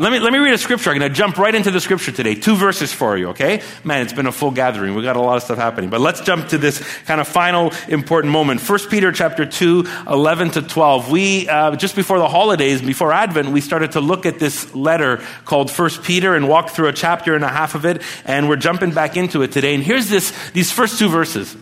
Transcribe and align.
Let 0.00 0.12
me, 0.12 0.20
let 0.20 0.32
me 0.32 0.38
read 0.38 0.54
a 0.54 0.58
scripture. 0.58 0.90
I'm 0.90 0.98
going 1.00 1.10
to 1.10 1.16
jump 1.16 1.38
right 1.38 1.52
into 1.52 1.72
the 1.72 1.80
scripture 1.80 2.12
today. 2.12 2.36
Two 2.36 2.54
verses 2.54 2.92
for 2.92 3.18
you, 3.18 3.30
okay? 3.30 3.62
Man, 3.82 4.02
it's 4.02 4.12
been 4.12 4.28
a 4.28 4.32
full 4.32 4.52
gathering. 4.52 4.94
We've 4.94 5.02
got 5.02 5.16
a 5.16 5.20
lot 5.20 5.38
of 5.38 5.42
stuff 5.42 5.58
happening. 5.58 5.90
But 5.90 6.00
let's 6.00 6.20
jump 6.20 6.50
to 6.50 6.58
this 6.58 6.78
kind 7.06 7.20
of 7.20 7.26
final 7.26 7.72
important 7.88 8.32
moment. 8.32 8.60
1 8.60 8.78
Peter 8.90 9.10
chapter 9.10 9.44
2, 9.44 9.84
11 10.08 10.50
to 10.52 10.62
12. 10.62 11.10
We, 11.10 11.48
uh, 11.48 11.74
just 11.74 11.96
before 11.96 12.20
the 12.20 12.28
holidays, 12.28 12.80
before 12.80 13.12
Advent, 13.12 13.48
we 13.48 13.60
started 13.60 13.90
to 13.92 14.00
look 14.00 14.24
at 14.24 14.38
this 14.38 14.72
letter 14.72 15.20
called 15.44 15.68
1 15.68 15.90
Peter 16.04 16.36
and 16.36 16.48
walk 16.48 16.70
through 16.70 16.86
a 16.86 16.92
chapter 16.92 17.34
and 17.34 17.42
a 17.42 17.48
half 17.48 17.74
of 17.74 17.84
it. 17.84 18.00
And 18.24 18.48
we're 18.48 18.54
jumping 18.54 18.92
back 18.92 19.16
into 19.16 19.42
it 19.42 19.50
today. 19.50 19.74
And 19.74 19.82
here's 19.82 20.08
this, 20.08 20.32
these 20.50 20.70
first 20.70 21.00
two 21.00 21.08
verses. 21.08 21.56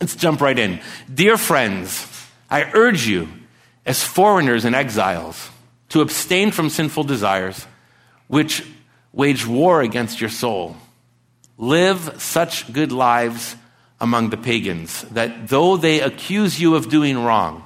Let's 0.00 0.16
jump 0.16 0.40
right 0.40 0.58
in. 0.58 0.80
Dear 1.12 1.36
friends, 1.36 2.06
I 2.48 2.70
urge 2.72 3.06
you, 3.06 3.28
as 3.84 4.02
foreigners 4.02 4.64
and 4.64 4.74
exiles, 4.74 5.50
to 5.90 6.00
abstain 6.00 6.50
from 6.50 6.70
sinful 6.70 7.04
desires, 7.04 7.66
which 8.28 8.64
wage 9.12 9.46
war 9.46 9.82
against 9.82 10.20
your 10.20 10.30
soul. 10.30 10.76
Live 11.58 12.20
such 12.22 12.72
good 12.72 12.90
lives 12.90 13.56
among 14.00 14.30
the 14.30 14.36
pagans 14.36 15.02
that 15.10 15.48
though 15.48 15.76
they 15.76 16.00
accuse 16.00 16.58
you 16.58 16.74
of 16.74 16.88
doing 16.88 17.22
wrong, 17.22 17.64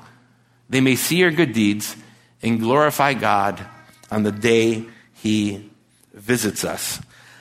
they 0.69 0.81
may 0.81 0.97
see 0.97 1.17
your 1.17 1.31
good 1.31 1.53
deeds 1.53 1.97
and 2.43 2.61
glorify 2.61 3.15
God 3.15 3.65
on 4.11 4.23
the 4.23 4.33
day 4.33 4.85
He 5.15 5.71
visits 6.13 6.65
us. 6.65 7.01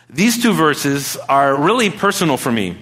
These 0.10 0.44
two 0.44 0.54
verses 0.54 1.18
are 1.28 1.56
really 1.56 1.90
personal 1.90 2.38
for 2.38 2.52
me. 2.52 2.78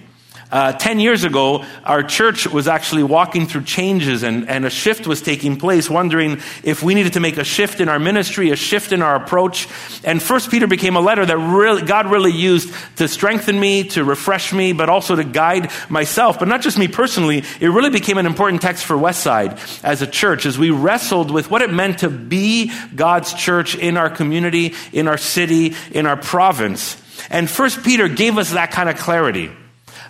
Uh, 0.51 0.73
Ten 0.73 0.99
years 0.99 1.23
ago, 1.23 1.63
our 1.85 2.03
church 2.03 2.45
was 2.45 2.67
actually 2.67 3.03
walking 3.03 3.47
through 3.47 3.63
changes 3.63 4.23
and, 4.23 4.49
and 4.49 4.65
a 4.65 4.69
shift 4.69 5.07
was 5.07 5.21
taking 5.21 5.55
place, 5.57 5.89
wondering 5.89 6.39
if 6.63 6.83
we 6.83 6.93
needed 6.93 7.13
to 7.13 7.19
make 7.19 7.37
a 7.37 7.43
shift 7.43 7.79
in 7.79 7.87
our 7.87 7.99
ministry, 7.99 8.49
a 8.49 8.55
shift 8.55 8.91
in 8.91 9.01
our 9.01 9.15
approach. 9.15 9.67
And 10.03 10.21
First 10.21 10.51
Peter 10.51 10.67
became 10.67 10.97
a 10.97 10.99
letter 10.99 11.25
that 11.25 11.37
really, 11.37 11.83
God 11.83 12.07
really 12.07 12.33
used 12.33 12.73
to 12.97 13.07
strengthen 13.07 13.57
me, 13.57 13.85
to 13.89 14.03
refresh 14.03 14.51
me, 14.51 14.73
but 14.73 14.89
also 14.89 15.15
to 15.15 15.23
guide 15.23 15.71
myself. 15.87 16.39
But 16.39 16.49
not 16.49 16.61
just 16.61 16.77
me 16.77 16.89
personally, 16.89 17.43
it 17.61 17.67
really 17.67 17.89
became 17.89 18.17
an 18.17 18.25
important 18.25 18.61
text 18.61 18.83
for 18.83 18.97
Westside 18.97 19.57
as 19.83 20.01
a 20.01 20.07
church 20.07 20.45
as 20.45 20.57
we 20.57 20.69
wrestled 20.69 21.31
with 21.31 21.49
what 21.49 21.61
it 21.61 21.71
meant 21.71 21.99
to 21.99 22.09
be 22.09 22.71
God's 22.93 23.33
church 23.33 23.75
in 23.75 23.95
our 23.95 24.09
community, 24.09 24.73
in 24.91 25.07
our 25.07 25.17
city, 25.17 25.75
in 25.91 26.05
our 26.05 26.17
province. 26.17 27.01
And 27.29 27.49
First 27.49 27.83
Peter 27.83 28.09
gave 28.09 28.37
us 28.37 28.51
that 28.51 28.71
kind 28.71 28.89
of 28.89 28.97
clarity. 28.97 29.51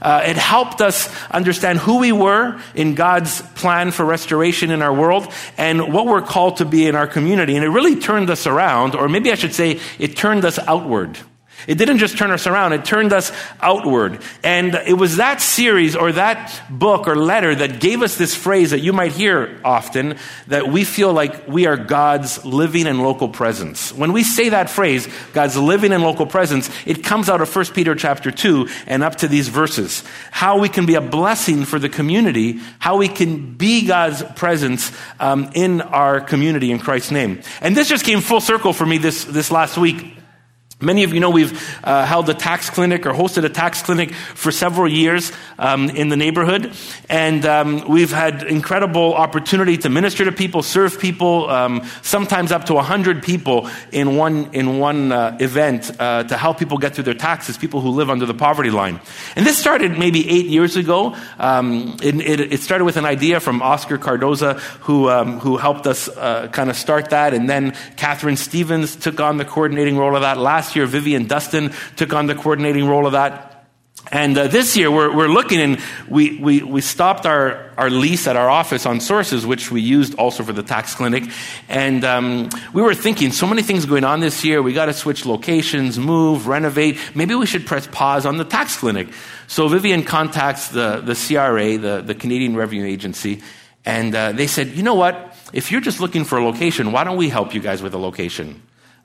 Uh, 0.01 0.23
it 0.25 0.35
helped 0.35 0.81
us 0.81 1.09
understand 1.29 1.79
who 1.79 1.99
we 1.99 2.11
were 2.11 2.59
in 2.73 2.95
God's 2.95 3.41
plan 3.53 3.91
for 3.91 4.03
restoration 4.03 4.71
in 4.71 4.81
our 4.81 4.93
world 4.93 5.31
and 5.57 5.93
what 5.93 6.05
we're 6.05 6.21
called 6.21 6.57
to 6.57 6.65
be 6.65 6.87
in 6.87 6.95
our 6.95 7.07
community. 7.07 7.55
And 7.55 7.63
it 7.63 7.69
really 7.69 7.99
turned 7.99 8.29
us 8.29 8.47
around, 8.47 8.95
or 8.95 9.07
maybe 9.07 9.31
I 9.31 9.35
should 9.35 9.53
say, 9.53 9.79
it 9.99 10.17
turned 10.17 10.43
us 10.43 10.57
outward. 10.59 11.19
It 11.67 11.75
didn't 11.75 11.99
just 11.99 12.17
turn 12.17 12.31
us 12.31 12.47
around, 12.47 12.73
it 12.73 12.85
turned 12.85 13.13
us 13.13 13.31
outward. 13.61 14.21
And 14.43 14.75
it 14.75 14.93
was 14.93 15.17
that 15.17 15.41
series 15.41 15.95
or 15.95 16.11
that 16.13 16.61
book 16.69 17.07
or 17.07 17.15
letter 17.15 17.53
that 17.55 17.79
gave 17.79 18.01
us 18.01 18.17
this 18.17 18.35
phrase 18.35 18.71
that 18.71 18.79
you 18.79 18.93
might 18.93 19.11
hear 19.11 19.59
often 19.63 20.17
that 20.47 20.67
we 20.67 20.83
feel 20.83 21.13
like 21.13 21.47
we 21.47 21.65
are 21.65 21.77
God's 21.77 22.43
living 22.45 22.87
and 22.87 23.01
local 23.01 23.29
presence. 23.29 23.93
When 23.93 24.13
we 24.13 24.23
say 24.23 24.49
that 24.49 24.69
phrase, 24.69 25.07
God's 25.33 25.57
living 25.57 25.91
and 25.91 26.03
local 26.03 26.25
presence, 26.25 26.69
it 26.85 27.03
comes 27.03 27.29
out 27.29 27.41
of 27.41 27.55
1 27.55 27.65
Peter 27.67 27.95
chapter 27.95 28.31
2 28.31 28.67
and 28.87 29.03
up 29.03 29.17
to 29.17 29.27
these 29.27 29.47
verses. 29.47 30.03
How 30.31 30.59
we 30.59 30.69
can 30.69 30.85
be 30.85 30.95
a 30.95 31.01
blessing 31.01 31.65
for 31.65 31.79
the 31.79 31.89
community, 31.89 32.59
how 32.79 32.97
we 32.97 33.07
can 33.07 33.53
be 33.53 33.85
God's 33.85 34.23
presence 34.35 34.91
um, 35.19 35.51
in 35.53 35.81
our 35.81 36.21
community 36.21 36.71
in 36.71 36.79
Christ's 36.79 37.11
name. 37.11 37.41
And 37.61 37.75
this 37.75 37.89
just 37.89 38.05
came 38.05 38.21
full 38.21 38.41
circle 38.41 38.73
for 38.73 38.85
me 38.85 38.97
this, 38.97 39.25
this 39.25 39.51
last 39.51 39.77
week. 39.77 40.17
Many 40.81 41.03
of 41.03 41.13
you 41.13 41.19
know 41.19 41.29
we've 41.29 41.53
uh, 41.83 42.05
held 42.05 42.27
a 42.29 42.33
tax 42.33 42.71
clinic 42.71 43.05
or 43.05 43.11
hosted 43.11 43.43
a 43.45 43.49
tax 43.49 43.83
clinic 43.83 44.13
for 44.13 44.51
several 44.51 44.87
years 44.87 45.31
um, 45.59 45.91
in 45.91 46.09
the 46.09 46.17
neighborhood, 46.17 46.73
and 47.07 47.45
um, 47.45 47.87
we've 47.87 48.11
had 48.11 48.41
incredible 48.43 49.13
opportunity 49.13 49.77
to 49.77 49.89
minister 49.89 50.25
to 50.25 50.31
people, 50.31 50.63
serve 50.63 50.99
people, 50.99 51.47
um, 51.51 51.87
sometimes 52.01 52.51
up 52.51 52.65
to 52.65 52.77
hundred 52.81 53.21
people 53.21 53.69
in 53.91 54.15
one 54.15 54.49
in 54.53 54.79
one 54.79 55.11
uh, 55.11 55.37
event 55.39 55.91
uh, 55.99 56.23
to 56.23 56.35
help 56.35 56.57
people 56.57 56.79
get 56.79 56.95
through 56.95 57.03
their 57.03 57.13
taxes, 57.13 57.57
people 57.57 57.79
who 57.81 57.89
live 57.89 58.09
under 58.09 58.25
the 58.25 58.33
poverty 58.33 58.71
line. 58.71 58.99
And 59.35 59.45
this 59.45 59.57
started 59.57 59.99
maybe 59.99 60.27
eight 60.27 60.47
years 60.47 60.75
ago. 60.75 61.15
Um, 61.37 61.97
it, 62.01 62.15
it, 62.15 62.53
it, 62.53 62.61
started 62.61 62.85
with 62.85 62.97
an 62.97 63.05
idea 63.05 63.39
from 63.39 63.61
Oscar 63.61 63.99
Cardoza, 63.99 64.59
who 64.81 65.09
um, 65.09 65.39
who 65.39 65.57
helped 65.57 65.85
us 65.85 66.09
uh, 66.09 66.47
kind 66.47 66.71
of 66.71 66.75
start 66.75 67.11
that, 67.11 67.35
and 67.35 67.47
then 67.47 67.77
Catherine 67.97 68.37
Stevens 68.37 68.95
took 68.95 69.19
on 69.19 69.37
the 69.37 69.45
coordinating 69.45 69.97
role 69.97 70.15
of 70.15 70.21
that 70.21 70.39
last 70.39 70.70
Last 70.71 70.77
year, 70.77 70.85
Vivian 70.85 71.25
Dustin 71.25 71.73
took 71.97 72.13
on 72.13 72.27
the 72.27 72.33
coordinating 72.33 72.87
role 72.87 73.05
of 73.05 73.11
that. 73.11 73.67
And 74.09 74.37
uh, 74.37 74.47
this 74.47 74.77
year, 74.77 74.89
we're, 74.89 75.13
we're 75.13 75.27
looking 75.27 75.59
and 75.59 75.79
we, 76.07 76.39
we, 76.39 76.63
we 76.63 76.79
stopped 76.79 77.25
our, 77.25 77.73
our 77.77 77.89
lease 77.89 78.25
at 78.25 78.37
our 78.37 78.49
office 78.49 78.85
on 78.85 79.01
Sources, 79.01 79.45
which 79.45 79.69
we 79.69 79.81
used 79.81 80.15
also 80.15 80.43
for 80.43 80.53
the 80.53 80.63
tax 80.63 80.95
clinic. 80.95 81.25
And 81.67 82.05
um, 82.05 82.49
we 82.71 82.81
were 82.81 82.95
thinking, 82.95 83.33
so 83.33 83.45
many 83.45 83.63
things 83.63 83.85
going 83.85 84.05
on 84.05 84.21
this 84.21 84.45
year. 84.45 84.61
We 84.61 84.71
got 84.71 84.85
to 84.85 84.93
switch 84.93 85.25
locations, 85.25 85.99
move, 85.99 86.47
renovate. 86.47 86.97
Maybe 87.13 87.35
we 87.35 87.45
should 87.45 87.65
press 87.65 87.85
pause 87.87 88.25
on 88.25 88.37
the 88.37 88.45
tax 88.45 88.77
clinic. 88.77 89.09
So 89.47 89.67
Vivian 89.67 90.03
contacts 90.03 90.69
the, 90.69 91.01
the 91.01 91.15
CRA, 91.15 91.77
the, 91.77 92.01
the 92.01 92.15
Canadian 92.15 92.55
Revenue 92.55 92.85
Agency, 92.85 93.41
and 93.83 94.15
uh, 94.15 94.31
they 94.31 94.47
said, 94.47 94.69
you 94.69 94.83
know 94.83 94.95
what? 94.95 95.35
If 95.51 95.69
you're 95.69 95.81
just 95.81 95.99
looking 95.99 96.23
for 96.23 96.37
a 96.37 96.45
location, 96.45 96.93
why 96.93 97.03
don't 97.03 97.17
we 97.17 97.27
help 97.27 97.53
you 97.53 97.59
guys 97.59 97.83
with 97.83 97.93
a 97.93 97.97
location? 97.97 98.61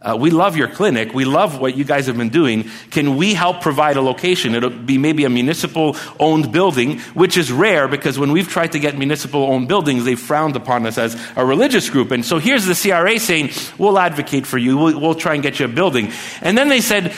Uh, 0.06 0.17
we 0.17 0.31
love 0.31 0.56
your 0.56 0.69
clinic. 0.69 1.12
We 1.12 1.25
love 1.25 1.59
what 1.59 1.77
you 1.77 1.83
guys 1.83 2.06
have 2.06 2.17
been 2.17 2.28
doing. 2.28 2.71
Can 2.91 3.17
we 3.17 3.34
help 3.34 3.61
provide 3.61 3.97
a 3.97 4.00
location? 4.00 4.55
It'll 4.55 4.71
be 4.71 4.99
maybe 4.99 5.25
a 5.25 5.28
municipal 5.28 5.97
owned 6.21 6.53
building, 6.53 7.00
which 7.15 7.37
is 7.37 7.50
rare 7.50 7.89
because 7.89 8.17
when 8.17 8.31
we've 8.31 8.49
tried 8.49 8.71
to 8.72 8.78
get 8.78 8.97
municipal 8.97 9.43
owned 9.43 9.67
buildings, 9.67 10.05
they've 10.05 10.21
frowned 10.21 10.55
upon 10.55 10.87
us 10.87 10.97
as 10.97 11.21
a 11.34 11.44
religious 11.44 11.91
group. 11.91 12.12
And 12.12 12.25
so 12.25 12.39
here's 12.39 12.67
the 12.67 12.75
CRA 12.75 13.19
saying, 13.19 13.50
we'll 13.78 13.99
advocate 13.99 14.47
for 14.47 14.59
you. 14.59 14.77
We'll, 14.77 15.00
we'll 15.00 15.15
try 15.17 15.34
and 15.34 15.43
get 15.43 15.59
you 15.59 15.67
a 15.67 15.69
building. 15.69 16.12
And 16.41 16.56
then 16.56 16.69
they 16.69 16.81
said, 16.81 17.12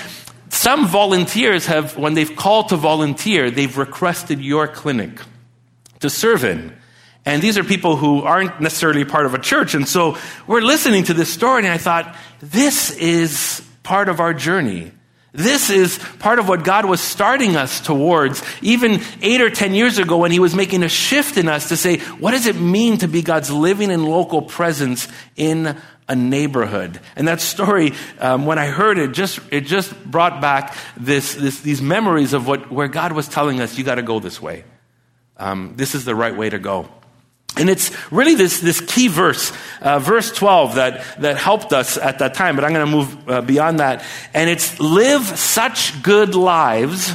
some 0.49 0.87
volunteers 0.87 1.67
have, 1.67 1.99
when 1.99 2.15
they've 2.15 2.35
called 2.35 2.71
to 2.71 2.77
volunteer, 2.77 3.51
they've 3.51 3.77
requested 3.77 4.41
your 4.41 4.67
clinic 4.67 5.21
to 6.01 6.09
serve 6.09 6.43
in. 6.43 6.75
And 7.29 7.43
these 7.43 7.59
are 7.59 7.63
people 7.63 7.97
who 7.97 8.23
aren't 8.23 8.59
necessarily 8.59 9.05
part 9.05 9.27
of 9.27 9.35
a 9.35 9.39
church. 9.39 9.75
And 9.75 9.87
so 9.87 10.17
we're 10.47 10.63
listening 10.63 11.05
to 11.05 11.15
this 11.15 11.31
story, 11.31 11.63
and 11.63 11.71
I 11.71 11.77
thought, 11.77 12.17
this 12.41 12.91
is 12.97 13.63
part 13.83 14.09
of 14.09 14.19
our 14.19 14.33
journey. 14.33 14.93
This 15.35 15.69
is 15.69 15.99
part 16.21 16.39
of 16.39 16.49
what 16.49 16.65
God 16.65 16.87
was 16.87 17.03
starting 17.03 17.55
us 17.55 17.83
towards, 17.83 18.43
even 18.63 19.03
eight 19.21 19.43
or 19.43 19.51
ten 19.51 19.75
years 19.75 19.99
ago 19.99 20.17
when 20.17 20.31
He 20.31 20.39
was 20.39 20.55
making 20.55 20.83
a 20.83 20.89
shift 20.89 21.37
in 21.37 21.51
us 21.51 21.69
to 21.69 21.77
say, 21.77 21.99
what 22.19 22.31
does 22.31 22.47
it 22.47 22.57
mean 22.57 22.97
to 22.99 23.09
be 23.09 23.21
God's 23.21 23.51
living 23.51 23.91
and 23.91 24.09
local 24.09 24.41
presence 24.41 25.07
in 25.37 25.77
a 26.09 26.17
neighborhood? 26.17 26.99
And 27.15 27.29
that 27.29 27.43
story, 27.43 27.93
um, 28.21 28.47
when 28.47 28.59
I 28.59 28.69
heard 28.69 28.97
it, 28.97 29.13
just 29.13 29.39
it 29.51 29.67
just 29.67 29.93
brought 30.11 30.41
back 30.41 30.75
this, 30.97 31.35
this, 31.35 31.61
these 31.61 31.83
memories 31.83 32.33
of 32.33 32.47
what 32.47 32.73
where 32.73 32.89
God 32.89 33.13
was 33.13 33.29
telling 33.29 33.61
us, 33.61 33.77
you 33.77 33.85
got 33.85 33.97
to 33.97 34.03
go 34.03 34.19
this 34.19 34.41
way. 34.41 34.65
Um, 35.37 35.75
this 35.77 35.95
is 35.95 36.07
the 36.07 36.15
right 36.15 36.35
way 36.35 36.49
to 36.49 36.59
go. 36.59 36.89
And 37.59 37.69
it's 37.69 37.91
really 38.13 38.35
this, 38.35 38.61
this 38.61 38.81
key 38.81 39.09
verse, 39.09 39.53
uh, 39.81 39.99
verse 39.99 40.33
12, 40.33 40.77
that, 40.77 41.05
that 41.21 41.37
helped 41.37 41.73
us 41.73 41.97
at 41.99 42.21
that 42.21 42.35
time, 42.35 42.57
but 42.57 42.65
I'm 42.65 42.73
going 42.73 42.87
to 42.87 42.93
move 42.93 43.29
uh, 43.29 43.41
beyond 43.41 43.81
that. 43.81 44.05
And 44.33 44.49
it's 44.49 44.79
live 44.81 45.23
such 45.23 46.03
good 46.03 46.35
lives 46.35 47.13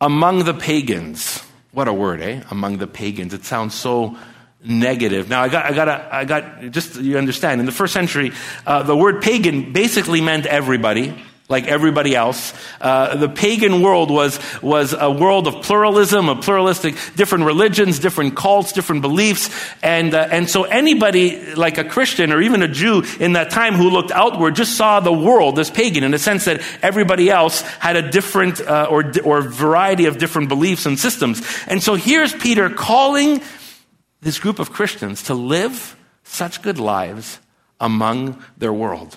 among 0.00 0.44
the 0.44 0.54
pagans. 0.54 1.42
What 1.72 1.88
a 1.88 1.92
word, 1.92 2.20
eh? 2.22 2.42
Among 2.50 2.78
the 2.78 2.86
pagans. 2.86 3.34
It 3.34 3.44
sounds 3.44 3.74
so 3.74 4.16
negative. 4.64 5.28
Now, 5.28 5.42
I 5.42 5.48
got, 5.48 5.66
I 5.66 5.72
got, 5.72 6.12
I 6.12 6.24
got, 6.24 6.70
just 6.70 6.96
you 6.96 7.18
understand, 7.18 7.60
in 7.60 7.66
the 7.66 7.72
first 7.72 7.92
century, 7.92 8.32
uh, 8.66 8.82
the 8.82 8.96
word 8.96 9.22
pagan 9.22 9.72
basically 9.72 10.20
meant 10.20 10.46
everybody 10.46 11.14
like 11.48 11.66
everybody 11.66 12.14
else. 12.14 12.52
Uh, 12.80 13.16
the 13.16 13.28
pagan 13.28 13.80
world 13.80 14.10
was, 14.10 14.40
was 14.62 14.92
a 14.92 15.10
world 15.10 15.46
of 15.46 15.62
pluralism, 15.62 16.28
of 16.28 16.40
pluralistic, 16.42 16.96
different 17.14 17.44
religions, 17.44 18.00
different 18.00 18.36
cults, 18.36 18.72
different 18.72 19.02
beliefs. 19.02 19.48
And, 19.82 20.12
uh, 20.12 20.28
and 20.30 20.50
so 20.50 20.64
anybody 20.64 21.54
like 21.54 21.78
a 21.78 21.84
Christian 21.84 22.32
or 22.32 22.40
even 22.42 22.62
a 22.62 22.68
Jew 22.68 23.04
in 23.20 23.34
that 23.34 23.50
time 23.50 23.74
who 23.74 23.90
looked 23.90 24.10
outward 24.10 24.56
just 24.56 24.76
saw 24.76 24.98
the 24.98 25.12
world 25.12 25.58
as 25.58 25.70
pagan 25.70 26.02
in 26.02 26.10
the 26.10 26.18
sense 26.18 26.46
that 26.46 26.62
everybody 26.82 27.30
else 27.30 27.60
had 27.60 27.94
a 27.94 28.10
different 28.10 28.60
uh, 28.60 28.88
or, 28.90 29.12
or 29.24 29.42
variety 29.42 30.06
of 30.06 30.18
different 30.18 30.48
beliefs 30.48 30.84
and 30.84 30.98
systems. 30.98 31.42
And 31.68 31.80
so 31.82 31.94
here's 31.94 32.32
Peter 32.32 32.68
calling 32.70 33.40
this 34.20 34.40
group 34.40 34.58
of 34.58 34.72
Christians 34.72 35.24
to 35.24 35.34
live 35.34 35.96
such 36.24 36.62
good 36.62 36.80
lives 36.80 37.38
among 37.78 38.42
their 38.58 38.72
world. 38.72 39.16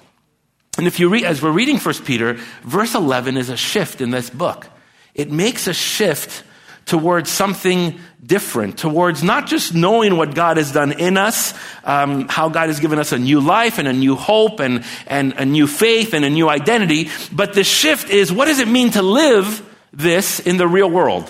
And 0.80 0.88
if 0.88 0.98
you 0.98 1.10
read, 1.10 1.26
as 1.26 1.42
we're 1.42 1.52
reading 1.52 1.78
1 1.78 1.94
Peter, 2.06 2.36
verse 2.64 2.96
11 2.96 3.36
is 3.36 3.50
a 3.50 3.58
shift 3.58 4.00
in 4.00 4.12
this 4.12 4.30
book. 4.30 4.66
It 5.14 5.30
makes 5.30 5.68
a 5.68 5.74
shift 5.74 6.46
towards 6.86 7.30
something 7.30 8.00
different, 8.26 8.78
towards 8.78 9.22
not 9.22 9.46
just 9.46 9.76
knowing 9.76 10.16
what 10.16 10.34
God 10.34 10.56
has 10.56 10.72
done 10.72 10.94
in 10.94 11.18
us, 11.18 11.54
um, 11.84 12.30
how 12.30 12.48
God 12.48 12.68
has 12.68 12.80
given 12.80 12.98
us 12.98 13.12
a 13.12 13.20
new 13.20 13.42
life 13.42 13.78
and 13.78 13.90
a 13.90 13.94
new 13.94 14.16
hope 14.16 14.62
and, 14.62 14.86
and 15.06 15.34
a 15.34 15.46
new 15.46 15.68
faith 15.68 16.14
and 16.14 16.24
a 16.24 16.30
new 16.30 16.48
identity, 16.48 17.10
but 17.30 17.54
the 17.54 17.66
shift 17.66 18.10
is 18.10 18.32
what 18.32 18.46
does 18.46 18.60
it 18.60 18.70
mean 18.70 18.92
to 18.92 19.02
live 19.02 19.62
this 19.92 20.40
in 20.40 20.56
the 20.56 20.68
real 20.68 20.90
world? 20.90 21.30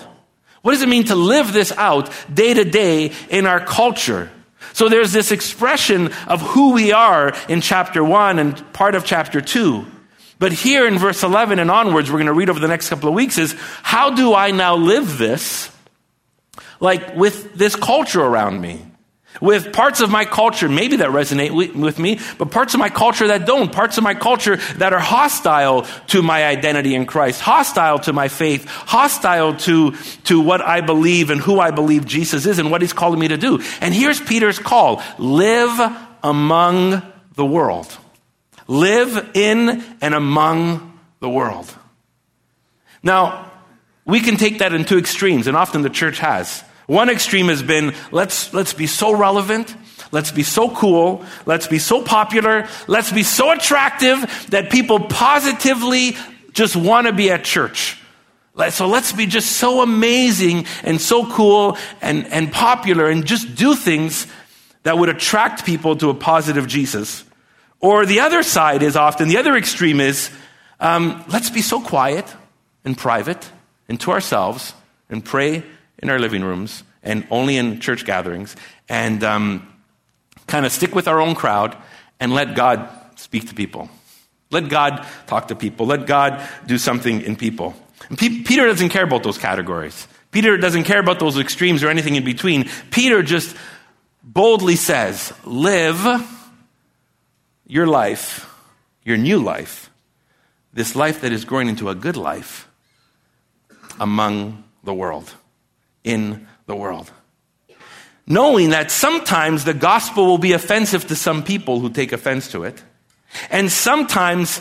What 0.62 0.74
does 0.74 0.82
it 0.82 0.88
mean 0.88 1.06
to 1.06 1.16
live 1.16 1.52
this 1.52 1.72
out 1.72 2.08
day 2.32 2.54
to 2.54 2.62
day 2.62 3.10
in 3.30 3.46
our 3.46 3.58
culture? 3.58 4.30
So 4.72 4.88
there's 4.88 5.12
this 5.12 5.32
expression 5.32 6.12
of 6.26 6.40
who 6.40 6.72
we 6.72 6.92
are 6.92 7.34
in 7.48 7.60
chapter 7.60 8.02
1 8.02 8.38
and 8.38 8.72
part 8.72 8.94
of 8.94 9.04
chapter 9.04 9.40
2. 9.40 9.86
But 10.38 10.52
here 10.52 10.86
in 10.86 10.98
verse 10.98 11.22
11 11.22 11.58
and 11.58 11.70
onwards, 11.70 12.10
we're 12.10 12.18
going 12.18 12.26
to 12.26 12.32
read 12.32 12.48
over 12.48 12.60
the 12.60 12.68
next 12.68 12.88
couple 12.88 13.08
of 13.08 13.14
weeks 13.14 13.36
is 13.36 13.54
how 13.82 14.10
do 14.10 14.34
I 14.34 14.52
now 14.52 14.76
live 14.76 15.18
this? 15.18 15.70
Like 16.80 17.14
with 17.14 17.54
this 17.54 17.76
culture 17.76 18.22
around 18.22 18.60
me 18.60 18.89
with 19.40 19.72
parts 19.72 20.00
of 20.00 20.10
my 20.10 20.24
culture, 20.24 20.68
maybe 20.68 20.96
that 20.96 21.08
resonate 21.08 21.74
with 21.74 21.98
me, 21.98 22.18
but 22.38 22.50
parts 22.50 22.74
of 22.74 22.80
my 22.80 22.88
culture 22.88 23.28
that 23.28 23.46
don't, 23.46 23.72
parts 23.72 23.96
of 23.96 24.04
my 24.04 24.14
culture 24.14 24.56
that 24.76 24.92
are 24.92 24.98
hostile 24.98 25.82
to 26.08 26.22
my 26.22 26.44
identity 26.44 26.94
in 26.94 27.06
Christ, 27.06 27.40
hostile 27.40 27.98
to 28.00 28.12
my 28.12 28.28
faith, 28.28 28.66
hostile 28.66 29.56
to, 29.58 29.92
to 30.24 30.40
what 30.40 30.60
I 30.60 30.80
believe 30.80 31.30
and 31.30 31.40
who 31.40 31.60
I 31.60 31.70
believe 31.70 32.06
Jesus 32.06 32.44
is 32.44 32.58
and 32.58 32.70
what 32.70 32.82
he's 32.82 32.92
calling 32.92 33.20
me 33.20 33.28
to 33.28 33.36
do. 33.36 33.62
And 33.80 33.94
here's 33.94 34.20
Peter's 34.20 34.58
call. 34.58 35.02
Live 35.18 35.96
among 36.22 37.02
the 37.34 37.46
world. 37.46 37.96
Live 38.66 39.30
in 39.34 39.82
and 40.00 40.14
among 40.14 40.98
the 41.20 41.28
world. 41.28 41.72
Now, 43.02 43.50
we 44.04 44.20
can 44.20 44.36
take 44.36 44.58
that 44.58 44.74
in 44.74 44.84
two 44.84 44.98
extremes, 44.98 45.46
and 45.46 45.56
often 45.56 45.82
the 45.82 45.90
church 45.90 46.18
has. 46.18 46.64
One 46.90 47.08
extreme 47.08 47.46
has 47.46 47.62
been 47.62 47.94
let's, 48.10 48.52
let's 48.52 48.72
be 48.72 48.88
so 48.88 49.12
relevant, 49.16 49.76
let's 50.10 50.32
be 50.32 50.42
so 50.42 50.68
cool, 50.68 51.24
let's 51.46 51.68
be 51.68 51.78
so 51.78 52.02
popular, 52.02 52.66
let's 52.88 53.12
be 53.12 53.22
so 53.22 53.52
attractive 53.52 54.18
that 54.48 54.72
people 54.72 54.98
positively 54.98 56.16
just 56.52 56.74
want 56.74 57.06
to 57.06 57.12
be 57.12 57.30
at 57.30 57.44
church. 57.44 57.96
So 58.70 58.88
let's 58.88 59.12
be 59.12 59.26
just 59.26 59.52
so 59.52 59.82
amazing 59.82 60.66
and 60.82 61.00
so 61.00 61.30
cool 61.30 61.78
and, 62.02 62.26
and 62.26 62.52
popular 62.52 63.08
and 63.08 63.24
just 63.24 63.54
do 63.54 63.76
things 63.76 64.26
that 64.82 64.98
would 64.98 65.10
attract 65.10 65.64
people 65.64 65.94
to 65.94 66.10
a 66.10 66.14
positive 66.14 66.66
Jesus. 66.66 67.22
Or 67.78 68.04
the 68.04 68.18
other 68.18 68.42
side 68.42 68.82
is 68.82 68.96
often, 68.96 69.28
the 69.28 69.36
other 69.36 69.56
extreme 69.56 70.00
is 70.00 70.28
um, 70.80 71.24
let's 71.28 71.50
be 71.50 71.62
so 71.62 71.80
quiet 71.80 72.26
and 72.84 72.98
private 72.98 73.48
and 73.88 74.00
to 74.00 74.10
ourselves 74.10 74.74
and 75.08 75.24
pray 75.24 75.62
in 76.00 76.10
our 76.10 76.18
living 76.18 76.42
rooms 76.42 76.82
and 77.02 77.26
only 77.30 77.56
in 77.56 77.80
church 77.80 78.04
gatherings 78.04 78.56
and 78.88 79.22
um, 79.22 79.66
kind 80.46 80.66
of 80.66 80.72
stick 80.72 80.94
with 80.94 81.08
our 81.08 81.20
own 81.20 81.34
crowd 81.34 81.76
and 82.18 82.32
let 82.32 82.54
God 82.54 82.88
speak 83.16 83.48
to 83.48 83.54
people. 83.54 83.88
Let 84.50 84.68
God 84.68 85.06
talk 85.26 85.48
to 85.48 85.54
people. 85.54 85.86
Let 85.86 86.06
God 86.06 86.46
do 86.66 86.76
something 86.76 87.22
in 87.22 87.36
people. 87.36 87.74
P- 88.16 88.42
Peter 88.42 88.66
doesn't 88.66 88.88
care 88.88 89.04
about 89.04 89.22
those 89.22 89.38
categories. 89.38 90.08
Peter 90.32 90.56
doesn't 90.56 90.84
care 90.84 91.00
about 91.00 91.18
those 91.18 91.38
extremes 91.38 91.82
or 91.82 91.88
anything 91.88 92.16
in 92.16 92.24
between. 92.24 92.68
Peter 92.90 93.22
just 93.22 93.56
boldly 94.22 94.76
says, 94.76 95.32
Live 95.44 96.06
your 97.66 97.86
life, 97.86 98.52
your 99.04 99.16
new 99.16 99.38
life, 99.38 99.90
this 100.72 100.96
life 100.96 101.20
that 101.20 101.32
is 101.32 101.44
growing 101.44 101.68
into 101.68 101.88
a 101.88 101.94
good 101.94 102.16
life 102.16 102.68
among 103.98 104.64
the 104.82 104.94
world 104.94 105.32
in 106.04 106.46
the 106.66 106.74
world. 106.74 107.10
Knowing 108.26 108.70
that 108.70 108.90
sometimes 108.90 109.64
the 109.64 109.74
gospel 109.74 110.26
will 110.26 110.38
be 110.38 110.52
offensive 110.52 111.06
to 111.08 111.16
some 111.16 111.42
people 111.42 111.80
who 111.80 111.90
take 111.90 112.12
offense 112.12 112.48
to 112.52 112.64
it. 112.64 112.82
And 113.50 113.70
sometimes 113.70 114.60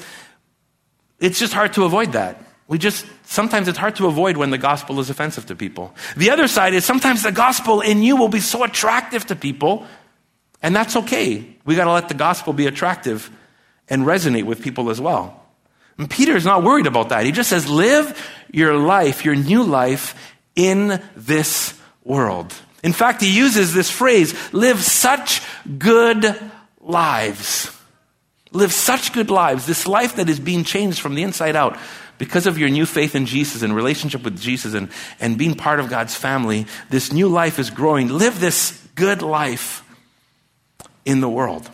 it's 1.19 1.39
just 1.39 1.53
hard 1.53 1.73
to 1.73 1.83
avoid 1.83 2.13
that. 2.13 2.41
We 2.67 2.77
just, 2.77 3.05
sometimes 3.25 3.67
it's 3.67 3.77
hard 3.77 3.95
to 3.95 4.07
avoid 4.07 4.37
when 4.37 4.51
the 4.51 4.57
gospel 4.57 4.99
is 4.99 5.09
offensive 5.09 5.47
to 5.47 5.55
people. 5.55 5.93
The 6.15 6.29
other 6.29 6.47
side 6.47 6.73
is 6.73 6.85
sometimes 6.85 7.23
the 7.23 7.31
gospel 7.31 7.81
in 7.81 8.03
you 8.03 8.15
will 8.15 8.29
be 8.29 8.39
so 8.39 8.63
attractive 8.63 9.25
to 9.27 9.35
people, 9.35 9.87
and 10.61 10.75
that's 10.75 10.95
okay. 10.95 11.55
We 11.65 11.75
got 11.75 11.85
to 11.85 11.91
let 11.93 12.09
the 12.09 12.13
gospel 12.13 12.53
be 12.53 12.67
attractive 12.67 13.31
and 13.87 14.03
resonate 14.03 14.43
with 14.43 14.61
people 14.61 14.91
as 14.91 15.01
well. 15.01 15.43
And 15.97 16.09
Peter 16.09 16.35
is 16.35 16.45
not 16.45 16.63
worried 16.63 16.85
about 16.85 17.09
that. 17.09 17.25
He 17.25 17.31
just 17.31 17.49
says, 17.49 17.67
live 17.67 18.15
your 18.51 18.77
life, 18.77 19.25
your 19.25 19.35
new 19.35 19.63
life, 19.63 20.15
in 20.59 21.01
this 21.15 21.73
world. 22.03 22.53
In 22.83 22.91
fact, 22.91 23.21
he 23.21 23.33
uses 23.33 23.73
this 23.73 23.89
phrase 23.89 24.35
live 24.53 24.81
such 24.81 25.41
good 25.77 26.35
lives. 26.81 27.71
Live 28.51 28.73
such 28.73 29.13
good 29.13 29.29
lives. 29.29 29.65
This 29.65 29.87
life 29.87 30.17
that 30.17 30.27
is 30.27 30.39
being 30.39 30.65
changed 30.65 30.99
from 30.99 31.15
the 31.15 31.23
inside 31.23 31.55
out 31.55 31.77
because 32.17 32.45
of 32.45 32.57
your 32.57 32.67
new 32.67 32.85
faith 32.85 33.15
in 33.15 33.25
Jesus 33.25 33.61
and 33.61 33.73
relationship 33.73 34.23
with 34.23 34.37
Jesus 34.37 34.73
and, 34.73 34.89
and 35.21 35.37
being 35.37 35.55
part 35.55 35.79
of 35.79 35.89
God's 35.89 36.15
family. 36.15 36.65
This 36.89 37.13
new 37.13 37.29
life 37.29 37.57
is 37.57 37.69
growing. 37.69 38.09
Live 38.09 38.41
this 38.41 38.85
good 38.95 39.21
life 39.21 39.81
in 41.05 41.21
the 41.21 41.29
world. 41.29 41.69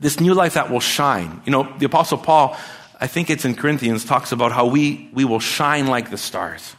This 0.00 0.18
new 0.18 0.34
life 0.34 0.54
that 0.54 0.70
will 0.70 0.80
shine. 0.80 1.40
You 1.46 1.52
know, 1.52 1.72
the 1.78 1.86
Apostle 1.86 2.18
Paul, 2.18 2.56
I 3.00 3.06
think 3.06 3.30
it's 3.30 3.44
in 3.44 3.54
Corinthians, 3.54 4.04
talks 4.04 4.32
about 4.32 4.50
how 4.50 4.66
we, 4.66 5.08
we 5.12 5.24
will 5.24 5.38
shine 5.38 5.86
like 5.86 6.10
the 6.10 6.18
stars. 6.18 6.74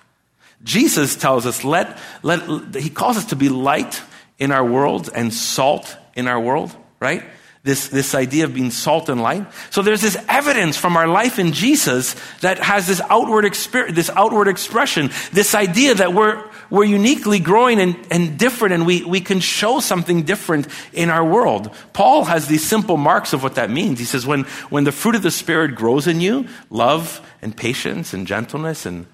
Jesus 0.66 1.16
tells 1.16 1.46
us, 1.46 1.64
let, 1.64 1.98
let, 2.24 2.76
he 2.76 2.90
calls 2.90 3.18
us 3.18 3.26
to 3.26 3.36
be 3.36 3.48
light 3.48 4.02
in 4.38 4.52
our 4.52 4.66
world 4.66 5.10
and 5.16 5.34
salt 5.34 5.96
in 6.16 6.28
our 6.28 6.40
world, 6.40 6.76
right? 7.00 7.24
This, 7.64 7.88
this 7.88 8.14
idea 8.14 8.46
of 8.46 8.54
being 8.54 8.72
salt 8.72 9.08
and 9.10 9.22
light. 9.22 9.46
So 9.70 9.82
there's 9.82 10.02
this 10.02 10.18
evidence 10.28 10.76
from 10.76 10.98
our 10.98 11.08
life 11.08 11.40
in 11.40 11.52
Jesus 11.52 12.16
that 12.42 12.60
has 12.60 12.88
this 12.88 13.02
outward, 13.10 13.46
exper- 13.46 13.94
this 13.94 14.10
outward 14.10 14.48
expression, 14.48 15.12
this 15.32 15.56
idea 15.56 15.96
that 15.96 16.14
we're, 16.14 16.44
we're 16.70 16.84
uniquely 16.84 17.40
growing 17.40 17.80
and, 17.80 17.96
and 18.12 18.38
different 18.38 18.74
and 18.74 18.86
we, 18.86 19.04
we 19.04 19.22
can 19.22 19.40
show 19.40 19.80
something 19.80 20.24
different 20.24 20.68
in 20.94 21.10
our 21.10 21.26
world. 21.26 21.74
Paul 21.94 22.26
has 22.26 22.48
these 22.48 22.66
simple 22.66 22.98
marks 22.98 23.34
of 23.34 23.42
what 23.42 23.56
that 23.56 23.70
means. 23.70 24.00
He 24.00 24.06
says, 24.06 24.28
when, 24.28 24.44
when 24.70 24.84
the 24.84 24.92
fruit 24.92 25.16
of 25.16 25.24
the 25.24 25.32
Spirit 25.32 25.76
grows 25.76 26.08
in 26.08 26.22
you, 26.22 26.48
love 26.70 27.20
and 27.42 27.56
patience 27.56 28.14
and 28.14 28.28
gentleness 28.28 28.86
and 28.86 29.06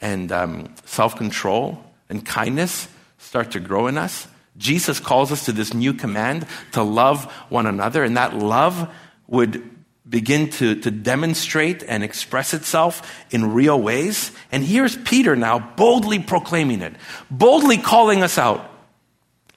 and 0.00 0.30
um, 0.32 0.74
self 0.84 1.16
control 1.16 1.82
and 2.08 2.24
kindness 2.24 2.88
start 3.18 3.52
to 3.52 3.60
grow 3.60 3.86
in 3.86 3.98
us. 3.98 4.26
Jesus 4.56 5.00
calls 5.00 5.32
us 5.32 5.46
to 5.46 5.52
this 5.52 5.74
new 5.74 5.92
command 5.92 6.46
to 6.72 6.82
love 6.82 7.24
one 7.48 7.66
another, 7.66 8.04
and 8.04 8.16
that 8.16 8.36
love 8.36 8.88
would 9.26 9.70
begin 10.08 10.50
to, 10.50 10.76
to 10.76 10.90
demonstrate 10.90 11.82
and 11.82 12.04
express 12.04 12.54
itself 12.54 13.24
in 13.30 13.52
real 13.52 13.80
ways. 13.80 14.32
And 14.52 14.62
here's 14.62 14.96
Peter 14.96 15.34
now 15.34 15.58
boldly 15.58 16.18
proclaiming 16.18 16.82
it, 16.82 16.94
boldly 17.30 17.78
calling 17.78 18.22
us 18.22 18.38
out. 18.38 18.70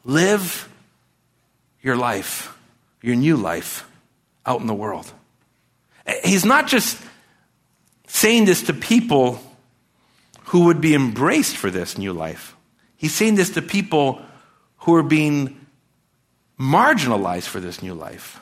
Live 0.04 0.70
your 1.82 1.98
life, 1.98 2.58
your 3.02 3.16
new 3.16 3.36
life, 3.36 3.90
out 4.46 4.62
in 4.62 4.68
the 4.68 4.74
world. 4.74 5.12
He's 6.24 6.46
not 6.46 6.68
just 6.68 6.98
saying 8.08 8.46
this 8.46 8.64
to 8.64 8.74
people 8.74 9.42
who 10.48 10.66
would 10.66 10.82
be 10.82 10.96
embraced 10.96 11.58
for 11.58 11.70
this 11.70 11.98
new 11.98 12.14
life. 12.14 12.56
He's 12.96 13.14
saying 13.14 13.36
this 13.36 13.52
to 13.52 13.62
people 13.62 14.22
who 14.80 14.96
are 14.96 15.04
being 15.04 15.66
marginalized 16.60 17.48
for 17.48 17.60
this 17.60 17.82
new 17.82 17.94
life. 17.94 18.40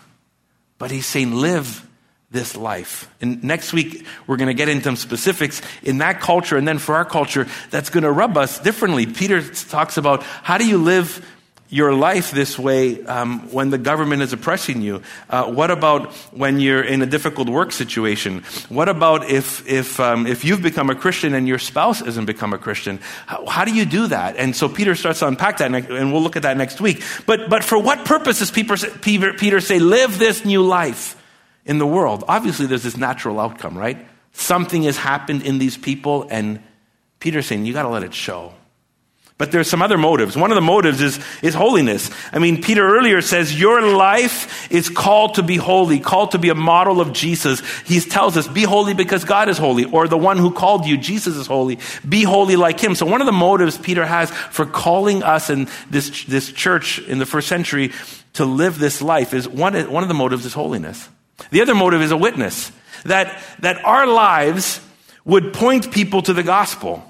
But 0.78 0.92
he's 0.92 1.06
saying, 1.06 1.34
live 1.34 1.88
this 2.30 2.56
life. 2.56 3.10
And 3.22 3.44
next 3.44 3.74
week, 3.74 4.06
we're 4.28 4.38
going 4.38 4.50
to 4.50 4.54
get 4.54 4.70
into 4.70 4.84
some 4.84 4.96
specifics 4.98 5.62
in 5.82 5.98
that 6.00 6.22
culture 6.22 6.58
and 6.58 6.68
then 6.68 6.78
for 6.78 6.96
our 6.96 7.06
culture 7.06 7.48
that's 7.72 7.90
going 7.90 8.04
to 8.04 8.12
rub 8.12 8.38
us 8.38 8.60
differently. 8.60 9.06
Peter 9.06 9.42
talks 9.42 9.98
about 9.98 10.22
how 10.24 10.58
do 10.58 10.68
you 10.68 10.78
live 10.78 11.26
your 11.70 11.94
life 11.94 12.32
this 12.32 12.60
way 12.60 13.04
um, 13.06 13.52
when 13.52 13.72
the 13.72 13.78
government 13.78 14.22
is 14.22 14.34
oppressing 14.34 14.82
you? 14.82 15.02
Uh, 15.30 15.52
what 15.52 15.72
about 15.72 16.14
when 16.32 16.60
you're 16.60 16.84
in 16.84 17.02
a 17.02 17.06
difficult 17.06 17.50
work 17.50 17.72
situation? 17.72 18.44
What 18.70 18.88
about 18.88 19.30
if, 19.30 19.68
if, 19.68 20.00
um, 20.00 20.28
if 20.28 20.46
you've 20.46 20.62
become 20.62 20.90
a 20.90 20.96
Christian 20.96 21.34
and 21.34 21.48
your 21.48 21.58
spouse 21.58 22.00
hasn't 22.00 22.28
become 22.28 22.54
a 22.54 22.58
Christian? 22.58 23.00
How, 23.26 23.46
how, 23.46 23.66
do 23.66 23.74
you 23.74 23.86
do 23.86 24.08
that? 24.08 24.38
And 24.38 24.56
so 24.56 24.70
Peter 24.70 24.94
starts 24.96 25.20
to 25.20 25.28
unpack 25.28 25.58
that, 25.58 25.74
and 25.74 26.14
we'll 26.14 26.22
look 26.22 26.36
at 26.36 26.44
that 26.44 26.56
next 26.56 26.80
week. 26.80 27.04
But, 27.26 27.50
but 27.50 27.64
for 27.64 27.80
what 27.80 28.06
purpose 28.06 28.40
does 28.40 28.52
Peter, 28.52 28.78
Peter, 29.02 29.34
Peter 29.34 29.60
say, 29.60 29.80
live 29.80 30.20
this 30.20 30.46
new 30.46 30.62
life 30.62 31.22
in 31.66 31.80
the 31.80 31.88
world? 31.88 32.24
Obviously, 32.28 32.68
there's 32.68 32.84
this 32.84 32.98
natural 32.98 33.40
outcome, 33.40 33.76
right? 33.76 34.06
Something 34.34 34.84
has 34.84 34.98
happened 34.98 35.42
in 35.42 35.58
these 35.58 35.78
people, 35.78 36.28
and 36.30 36.62
Peter's 37.20 37.48
saying, 37.48 37.66
you 37.66 37.74
got 37.74 37.84
to 37.84 37.90
let 37.90 38.04
it 38.04 38.14
show. 38.14 38.54
But 39.38 39.52
there's 39.52 39.70
some 39.70 39.82
other 39.82 39.98
motives. 39.98 40.38
One 40.38 40.50
of 40.50 40.56
the 40.56 40.62
motives 40.62 41.02
is, 41.02 41.20
is 41.42 41.54
holiness. 41.54 42.10
I 42.32 42.40
mean, 42.40 42.62
Peter 42.62 42.88
earlier 42.88 43.22
says, 43.22 43.60
Your 43.60 43.82
life 43.82 44.72
is 44.72 44.88
called 44.88 45.36
to 45.36 45.44
be 45.44 45.58
holy, 45.58 46.00
called 46.00 46.32
to 46.32 46.38
be 46.38 46.48
a 46.48 46.56
model 46.56 47.02
of 47.02 47.12
Jesus. 47.12 47.62
He 47.82 48.00
tells 48.00 48.38
us, 48.38 48.48
Be 48.48 48.64
holy 48.64 48.94
because 48.94 49.26
God 49.26 49.50
is 49.50 49.58
holy, 49.58 49.84
or 49.84 50.08
the 50.08 50.18
one 50.18 50.38
who 50.38 50.52
called 50.52 50.86
you, 50.86 50.98
Jesus 50.98 51.36
is 51.36 51.48
holy. 51.48 51.80
Be 52.08 52.24
holy 52.24 52.56
like 52.56 52.80
him. 52.80 52.96
So, 52.96 53.06
one 53.06 53.20
of 53.20 53.26
the 53.26 53.34
motives 53.34 53.78
Peter 53.78 54.06
has 54.06 54.32
for 54.32 54.66
calling 54.66 55.22
us 55.22 55.50
and 55.50 55.68
this, 55.90 56.24
this 56.24 56.50
church 56.54 57.00
in 57.00 57.20
the 57.20 57.26
first 57.26 57.50
century 57.50 57.92
to 58.34 58.46
live 58.46 58.80
this 58.80 59.02
life 59.02 59.34
is 59.34 59.50
one, 59.50 59.74
one 59.92 60.04
of 60.04 60.08
the 60.08 60.16
motives 60.16 60.46
is 60.46 60.54
holiness. 60.54 61.10
The 61.52 61.60
other 61.62 61.76
motive 61.76 62.02
is 62.02 62.12
a 62.12 62.18
witness. 62.18 62.72
That, 63.04 63.38
that 63.60 63.84
our 63.84 64.08
lives 64.08 64.80
would 65.26 65.54
point 65.54 65.92
people 65.92 66.22
to 66.22 66.32
the 66.32 66.42
gospel. 66.42 67.04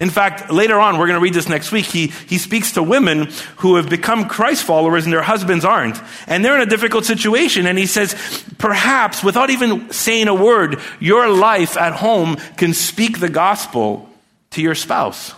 In 0.00 0.08
fact, 0.08 0.50
later 0.50 0.80
on, 0.80 0.96
we're 0.96 1.06
going 1.06 1.18
to 1.18 1.22
read 1.22 1.34
this 1.34 1.48
next 1.48 1.72
week, 1.72 1.84
he, 1.84 2.06
he 2.06 2.38
speaks 2.38 2.72
to 2.72 2.82
women 2.82 3.28
who 3.56 3.76
have 3.76 3.90
become 3.90 4.28
Christ 4.28 4.64
followers 4.64 5.04
and 5.04 5.12
their 5.12 5.20
husbands 5.20 5.62
aren't. 5.62 6.00
And 6.26 6.42
they're 6.42 6.54
in 6.54 6.62
a 6.62 6.70
difficult 6.70 7.04
situation. 7.04 7.66
And 7.66 7.78
he 7.78 7.84
says, 7.84 8.14
perhaps 8.56 9.22
without 9.22 9.50
even 9.50 9.92
saying 9.92 10.28
a 10.28 10.34
word, 10.34 10.80
your 11.00 11.28
life 11.28 11.76
at 11.76 11.92
home 11.92 12.36
can 12.56 12.72
speak 12.72 13.20
the 13.20 13.28
gospel 13.28 14.08
to 14.52 14.62
your 14.62 14.74
spouse. 14.74 15.34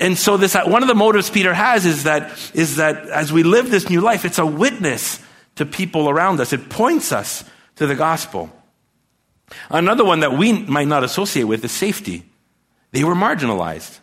And 0.00 0.16
so 0.16 0.38
this, 0.38 0.56
uh, 0.56 0.64
one 0.64 0.82
of 0.82 0.88
the 0.88 0.94
motives 0.94 1.28
Peter 1.28 1.52
has 1.52 1.84
is 1.84 2.04
that, 2.04 2.50
is 2.54 2.76
that 2.76 3.08
as 3.10 3.30
we 3.30 3.42
live 3.42 3.70
this 3.70 3.90
new 3.90 4.00
life, 4.00 4.24
it's 4.24 4.38
a 4.38 4.46
witness 4.46 5.22
to 5.56 5.66
people 5.66 6.08
around 6.08 6.40
us. 6.40 6.54
It 6.54 6.70
points 6.70 7.12
us 7.12 7.44
to 7.76 7.86
the 7.86 7.94
gospel. 7.94 8.50
Another 9.68 10.04
one 10.04 10.20
that 10.20 10.32
we 10.32 10.52
might 10.52 10.88
not 10.88 11.04
associate 11.04 11.44
with 11.44 11.62
is 11.62 11.72
safety. 11.72 12.24
They 12.92 13.04
were 13.04 13.14
marginalized. 13.14 13.98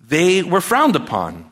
They 0.00 0.42
were 0.42 0.60
frowned 0.60 0.96
upon. 0.96 1.50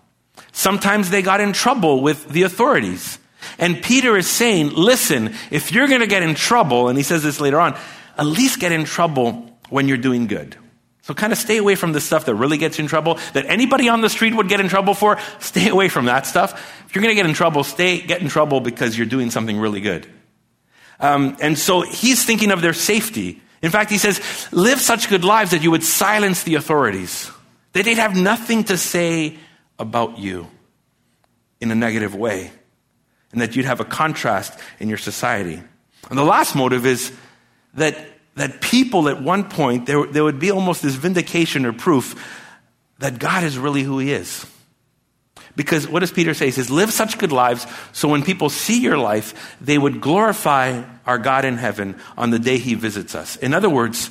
Sometimes 0.52 1.10
they 1.10 1.22
got 1.22 1.40
in 1.40 1.52
trouble 1.52 2.02
with 2.02 2.28
the 2.28 2.42
authorities. 2.42 3.18
And 3.58 3.82
Peter 3.82 4.16
is 4.16 4.28
saying, 4.28 4.70
listen, 4.74 5.34
if 5.50 5.72
you're 5.72 5.88
going 5.88 6.00
to 6.00 6.06
get 6.06 6.22
in 6.22 6.34
trouble, 6.34 6.88
and 6.88 6.96
he 6.96 7.02
says 7.02 7.22
this 7.22 7.40
later 7.40 7.58
on, 7.60 7.78
at 8.18 8.26
least 8.26 8.60
get 8.60 8.72
in 8.72 8.84
trouble 8.84 9.50
when 9.70 9.88
you're 9.88 9.96
doing 9.96 10.26
good. 10.26 10.56
So 11.02 11.14
kind 11.14 11.32
of 11.32 11.38
stay 11.38 11.56
away 11.56 11.74
from 11.74 11.92
the 11.92 12.00
stuff 12.00 12.26
that 12.26 12.34
really 12.34 12.58
gets 12.58 12.78
you 12.78 12.82
in 12.82 12.88
trouble, 12.88 13.18
that 13.32 13.46
anybody 13.46 13.88
on 13.88 14.00
the 14.00 14.10
street 14.10 14.34
would 14.34 14.48
get 14.48 14.60
in 14.60 14.68
trouble 14.68 14.94
for. 14.94 15.18
Stay 15.40 15.68
away 15.68 15.88
from 15.88 16.04
that 16.04 16.26
stuff. 16.26 16.52
If 16.86 16.94
you're 16.94 17.02
going 17.02 17.12
to 17.12 17.20
get 17.20 17.26
in 17.26 17.34
trouble, 17.34 17.64
stay, 17.64 18.00
get 18.00 18.20
in 18.20 18.28
trouble 18.28 18.60
because 18.60 18.96
you're 18.96 19.06
doing 19.06 19.30
something 19.30 19.58
really 19.58 19.80
good. 19.80 20.06
Um, 21.00 21.36
and 21.40 21.58
so 21.58 21.80
he's 21.80 22.24
thinking 22.24 22.50
of 22.50 22.60
their 22.60 22.74
safety. 22.74 23.40
In 23.62 23.70
fact, 23.70 23.90
he 23.90 23.98
says, 23.98 24.20
live 24.52 24.80
such 24.80 25.08
good 25.08 25.24
lives 25.24 25.50
that 25.50 25.62
you 25.62 25.70
would 25.70 25.84
silence 25.84 26.42
the 26.44 26.54
authorities, 26.54 27.30
that 27.72 27.84
they'd 27.84 27.98
have 27.98 28.16
nothing 28.16 28.64
to 28.64 28.78
say 28.78 29.38
about 29.78 30.18
you 30.18 30.46
in 31.60 31.70
a 31.70 31.74
negative 31.74 32.14
way, 32.14 32.50
and 33.32 33.40
that 33.40 33.54
you'd 33.56 33.66
have 33.66 33.80
a 33.80 33.84
contrast 33.84 34.58
in 34.78 34.88
your 34.88 34.98
society. 34.98 35.62
And 36.08 36.18
the 36.18 36.24
last 36.24 36.54
motive 36.54 36.86
is 36.86 37.12
that, 37.74 37.96
that 38.36 38.60
people 38.62 39.08
at 39.08 39.22
one 39.22 39.48
point, 39.50 39.86
there, 39.86 40.06
there 40.06 40.24
would 40.24 40.38
be 40.38 40.50
almost 40.50 40.82
this 40.82 40.94
vindication 40.94 41.66
or 41.66 41.72
proof 41.72 42.14
that 42.98 43.18
God 43.18 43.44
is 43.44 43.58
really 43.58 43.82
who 43.82 43.98
He 43.98 44.12
is. 44.12 44.46
Because 45.56 45.88
what 45.88 46.00
does 46.00 46.12
Peter 46.12 46.34
say? 46.34 46.46
He 46.46 46.50
says, 46.52 46.70
Live 46.70 46.92
such 46.92 47.18
good 47.18 47.32
lives 47.32 47.66
so 47.92 48.08
when 48.08 48.22
people 48.22 48.50
see 48.50 48.80
your 48.80 48.98
life, 48.98 49.56
they 49.60 49.78
would 49.78 50.00
glorify 50.00 50.82
our 51.06 51.18
God 51.18 51.44
in 51.44 51.56
heaven 51.56 51.96
on 52.16 52.30
the 52.30 52.38
day 52.38 52.58
he 52.58 52.74
visits 52.74 53.14
us. 53.14 53.36
In 53.36 53.52
other 53.52 53.68
words, 53.70 54.10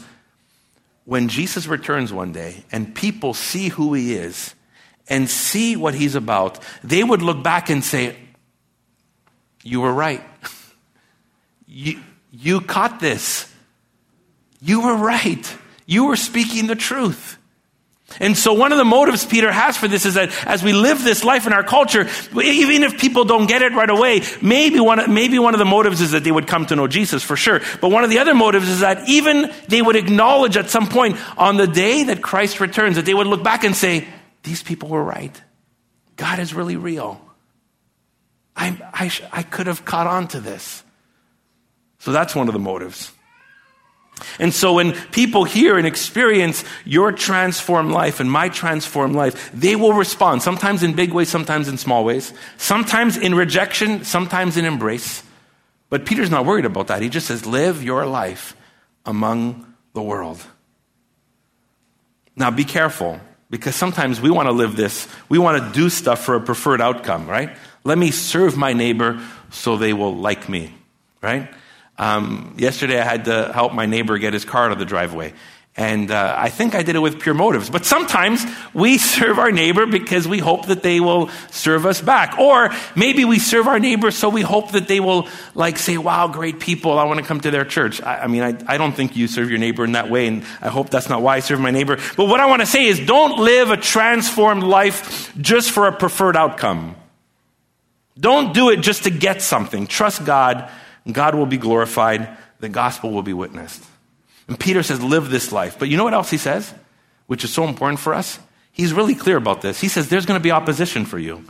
when 1.05 1.27
Jesus 1.27 1.65
returns 1.65 2.13
one 2.13 2.31
day 2.31 2.63
and 2.71 2.93
people 2.93 3.33
see 3.33 3.69
who 3.69 3.93
he 3.93 4.13
is 4.13 4.53
and 5.07 5.27
see 5.27 5.75
what 5.75 5.95
he's 5.95 6.13
about, 6.13 6.59
they 6.83 7.03
would 7.03 7.23
look 7.23 7.41
back 7.41 7.69
and 7.69 7.83
say, 7.83 8.15
You 9.63 9.81
were 9.81 9.93
right. 9.93 10.23
you, 11.67 11.99
you 12.31 12.61
caught 12.61 12.99
this. 12.99 13.51
You 14.61 14.81
were 14.81 14.95
right. 14.95 15.57
You 15.87 16.05
were 16.05 16.15
speaking 16.15 16.67
the 16.67 16.75
truth. 16.75 17.38
And 18.19 18.37
so 18.37 18.53
one 18.53 18.71
of 18.71 18.77
the 18.77 18.85
motives 18.85 19.25
Peter 19.25 19.51
has 19.51 19.77
for 19.77 19.87
this 19.87 20.05
is 20.05 20.15
that 20.15 20.31
as 20.45 20.63
we 20.63 20.73
live 20.73 21.03
this 21.03 21.23
life 21.23 21.47
in 21.47 21.53
our 21.53 21.63
culture, 21.63 22.07
even 22.33 22.83
if 22.83 22.99
people 22.99 23.23
don't 23.23 23.47
get 23.47 23.61
it 23.61 23.71
right 23.73 23.89
away, 23.89 24.21
maybe 24.41 24.79
one, 24.79 25.13
maybe 25.13 25.39
one 25.39 25.53
of 25.53 25.59
the 25.59 25.65
motives 25.65 26.01
is 26.01 26.11
that 26.11 26.23
they 26.23 26.31
would 26.31 26.47
come 26.47 26.65
to 26.67 26.75
know 26.75 26.87
Jesus 26.87 27.23
for 27.23 27.37
sure. 27.37 27.61
But 27.81 27.91
one 27.91 28.03
of 28.03 28.09
the 28.09 28.19
other 28.19 28.33
motives 28.33 28.67
is 28.67 28.79
that 28.79 29.07
even 29.07 29.53
they 29.67 29.81
would 29.81 29.95
acknowledge 29.95 30.57
at 30.57 30.69
some 30.69 30.87
point 30.87 31.17
on 31.37 31.57
the 31.57 31.67
day 31.67 32.03
that 32.05 32.21
Christ 32.21 32.59
returns, 32.59 32.95
that 32.95 33.05
they 33.05 33.13
would 33.13 33.27
look 33.27 33.43
back 33.43 33.63
and 33.63 33.75
say, 33.75 34.07
these 34.43 34.63
people 34.63 34.89
were 34.89 35.03
right. 35.03 35.41
God 36.15 36.39
is 36.39 36.53
really 36.53 36.75
real. 36.75 37.21
I, 38.55 38.77
I, 38.93 39.11
I 39.31 39.43
could 39.43 39.67
have 39.67 39.85
caught 39.85 40.07
on 40.07 40.27
to 40.29 40.39
this. 40.39 40.83
So 41.99 42.11
that's 42.11 42.35
one 42.35 42.47
of 42.47 42.53
the 42.53 42.59
motives. 42.59 43.11
And 44.39 44.53
so 44.53 44.73
when 44.73 44.93
people 45.11 45.43
hear 45.43 45.77
and 45.77 45.85
experience 45.85 46.63
your 46.85 47.11
transformed 47.11 47.91
life 47.91 48.19
and 48.19 48.31
my 48.31 48.49
transformed 48.49 49.15
life, 49.15 49.51
they 49.53 49.75
will 49.75 49.93
respond, 49.93 50.41
sometimes 50.41 50.83
in 50.83 50.93
big 50.93 51.13
ways, 51.13 51.29
sometimes 51.29 51.67
in 51.67 51.77
small 51.77 52.03
ways, 52.03 52.33
sometimes 52.57 53.17
in 53.17 53.35
rejection, 53.35 54.03
sometimes 54.03 54.57
in 54.57 54.65
embrace. 54.65 55.23
But 55.89 56.05
Peter's 56.05 56.29
not 56.29 56.45
worried 56.45 56.65
about 56.65 56.87
that. 56.87 57.01
He 57.01 57.09
just 57.09 57.27
says, 57.27 57.45
live 57.45 57.83
your 57.83 58.05
life 58.05 58.55
among 59.05 59.73
the 59.93 60.01
world. 60.01 60.45
Now 62.35 62.51
be 62.51 62.63
careful, 62.63 63.19
because 63.49 63.75
sometimes 63.75 64.21
we 64.21 64.29
want 64.29 64.47
to 64.47 64.53
live 64.53 64.75
this, 64.75 65.07
we 65.27 65.39
want 65.39 65.61
to 65.63 65.73
do 65.73 65.89
stuff 65.89 66.23
for 66.23 66.35
a 66.35 66.39
preferred 66.39 66.79
outcome, 66.79 67.27
right? 67.27 67.57
Let 67.83 67.97
me 67.97 68.11
serve 68.11 68.55
my 68.55 68.73
neighbor 68.73 69.19
so 69.49 69.77
they 69.77 69.93
will 69.93 70.15
like 70.15 70.47
me, 70.47 70.73
right? 71.21 71.51
Um, 71.99 72.55
yesterday, 72.57 72.99
I 72.99 73.03
had 73.03 73.25
to 73.25 73.51
help 73.53 73.73
my 73.73 73.85
neighbor 73.85 74.17
get 74.17 74.33
his 74.33 74.45
car 74.45 74.65
out 74.65 74.71
of 74.71 74.79
the 74.79 74.85
driveway. 74.85 75.33
And 75.75 76.11
uh, 76.11 76.35
I 76.37 76.49
think 76.49 76.75
I 76.75 76.83
did 76.83 76.95
it 76.95 76.99
with 76.99 77.21
pure 77.21 77.35
motives. 77.35 77.69
But 77.69 77.85
sometimes 77.85 78.45
we 78.73 78.97
serve 78.97 79.37
our 79.37 79.51
neighbor 79.51 79.85
because 79.85 80.27
we 80.27 80.39
hope 80.39 80.67
that 80.67 80.81
they 80.81 80.99
will 80.99 81.29
serve 81.51 81.85
us 81.85 82.01
back. 82.01 82.39
Or 82.39 82.69
maybe 82.95 83.23
we 83.23 83.37
serve 83.37 83.67
our 83.67 83.79
neighbor 83.79 84.11
so 84.11 84.29
we 84.29 84.41
hope 84.41 84.71
that 84.71 84.87
they 84.87 84.99
will, 84.99 85.27
like, 85.55 85.77
say, 85.77 85.97
wow, 85.97 86.27
great 86.27 86.59
people, 86.59 86.97
I 86.97 87.03
want 87.03 87.19
to 87.19 87.25
come 87.25 87.39
to 87.41 87.51
their 87.51 87.65
church. 87.65 88.01
I, 88.01 88.23
I 88.23 88.27
mean, 88.27 88.43
I, 88.43 88.57
I 88.67 88.77
don't 88.77 88.93
think 88.93 89.15
you 89.15 89.27
serve 89.27 89.49
your 89.49 89.59
neighbor 89.59 89.83
in 89.85 89.91
that 89.93 90.09
way, 90.09 90.27
and 90.27 90.43
I 90.61 90.69
hope 90.69 90.89
that's 90.89 91.09
not 91.09 91.21
why 91.21 91.35
I 91.35 91.39
serve 91.41 91.59
my 91.59 91.71
neighbor. 91.71 91.97
But 92.17 92.25
what 92.25 92.39
I 92.39 92.45
want 92.47 92.61
to 92.61 92.65
say 92.65 92.85
is 92.85 92.99
don't 92.99 93.39
live 93.39 93.71
a 93.71 93.77
transformed 93.77 94.63
life 94.63 95.33
just 95.39 95.71
for 95.71 95.87
a 95.87 95.95
preferred 95.95 96.35
outcome. 96.35 96.95
Don't 98.17 98.53
do 98.53 98.69
it 98.69 98.77
just 98.77 99.03
to 99.03 99.09
get 99.09 99.41
something. 99.41 99.87
Trust 99.87 100.25
God 100.25 100.69
God 101.13 101.35
will 101.35 101.45
be 101.45 101.57
glorified, 101.57 102.37
the 102.59 102.69
gospel 102.69 103.11
will 103.11 103.23
be 103.23 103.33
witnessed. 103.33 103.83
And 104.47 104.59
Peter 104.59 104.83
says, 104.83 105.01
live 105.01 105.29
this 105.29 105.51
life. 105.51 105.77
But 105.77 105.89
you 105.89 105.97
know 105.97 106.03
what 106.03 106.13
else 106.13 106.29
he 106.31 106.37
says, 106.37 106.73
which 107.27 107.43
is 107.43 107.53
so 107.53 107.65
important 107.65 107.99
for 107.99 108.13
us? 108.13 108.39
He's 108.71 108.93
really 108.93 109.15
clear 109.15 109.37
about 109.37 109.61
this. 109.61 109.79
He 109.79 109.87
says, 109.87 110.09
there's 110.09 110.25
going 110.25 110.39
to 110.39 110.43
be 110.43 110.51
opposition 110.51 111.05
for 111.05 111.19
you. 111.19 111.43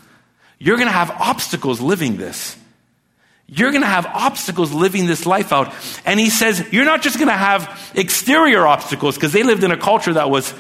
You're 0.58 0.76
going 0.76 0.88
to 0.88 0.94
have 0.94 1.12
obstacles 1.12 1.80
living 1.80 2.18
this. 2.18 2.58
You're 3.48 3.72
going 3.72 3.82
to 3.82 3.88
have 3.88 4.06
obstacles 4.06 4.72
living 4.72 5.08
this 5.08 5.26
life 5.26 5.52
out. 5.54 5.74
And 6.06 6.20
he 6.20 6.30
says, 6.30 6.64
you're 6.72 6.86
not 6.86 7.02
just 7.02 7.18
going 7.18 7.30
to 7.30 7.34
have 7.34 7.92
exterior 7.96 8.68
obstacles 8.68 9.16
because 9.16 9.32
they 9.32 9.44
lived 9.44 9.64
in 9.64 9.72
a 9.72 9.78
culture 9.78 10.14
that 10.14 10.30
was, 10.30 10.54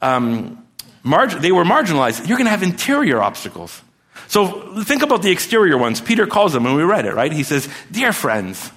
um, 0.00 0.66
they 1.04 1.52
were 1.52 1.64
marginalized. 1.64 2.26
You're 2.28 2.38
going 2.38 2.46
to 2.46 2.50
have 2.50 2.62
interior 2.62 3.20
obstacles. 3.20 3.82
So 4.30 4.84
think 4.84 5.02
about 5.02 5.22
the 5.22 5.32
exterior 5.32 5.76
ones. 5.76 6.00
Peter 6.00 6.24
calls 6.24 6.52
them, 6.52 6.64
and 6.64 6.76
we 6.76 6.84
read 6.84 7.04
it, 7.04 7.14
right? 7.14 7.32
He 7.32 7.42
says, 7.42 7.68
Dear 7.90 8.12
friends. 8.12 8.70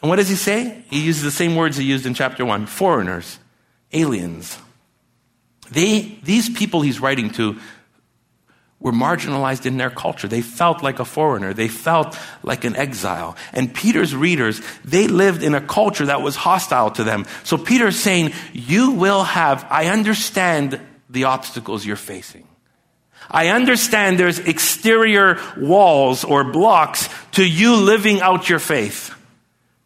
And 0.00 0.08
what 0.08 0.16
does 0.16 0.28
he 0.28 0.36
say? 0.36 0.84
He 0.90 1.00
uses 1.00 1.24
the 1.24 1.32
same 1.32 1.56
words 1.56 1.76
he 1.76 1.82
used 1.82 2.06
in 2.06 2.14
chapter 2.14 2.44
1 2.44 2.66
foreigners, 2.66 3.40
aliens. 3.92 4.56
They, 5.72 6.20
these 6.22 6.48
people 6.48 6.82
he's 6.82 7.00
writing 7.00 7.30
to 7.30 7.58
were 8.78 8.92
marginalized 8.92 9.66
in 9.66 9.76
their 9.76 9.90
culture. 9.90 10.28
They 10.28 10.42
felt 10.42 10.84
like 10.84 11.00
a 11.00 11.04
foreigner. 11.04 11.52
They 11.52 11.66
felt 11.66 12.16
like 12.44 12.62
an 12.62 12.76
exile. 12.76 13.34
And 13.52 13.74
Peter's 13.74 14.14
readers, 14.14 14.60
they 14.84 15.08
lived 15.08 15.42
in 15.42 15.56
a 15.56 15.60
culture 15.60 16.06
that 16.06 16.22
was 16.22 16.36
hostile 16.36 16.92
to 16.92 17.02
them. 17.02 17.26
So 17.42 17.58
Peter's 17.58 17.98
saying, 17.98 18.34
You 18.52 18.92
will 18.92 19.24
have, 19.24 19.66
I 19.68 19.88
understand 19.88 20.80
the 21.10 21.24
obstacles 21.24 21.84
you're 21.84 21.96
facing. 21.96 22.46
I 23.30 23.48
understand 23.48 24.18
there's 24.18 24.38
exterior 24.38 25.40
walls 25.56 26.24
or 26.24 26.44
blocks 26.44 27.08
to 27.32 27.46
you 27.46 27.76
living 27.76 28.20
out 28.20 28.48
your 28.48 28.58
faith. 28.58 29.14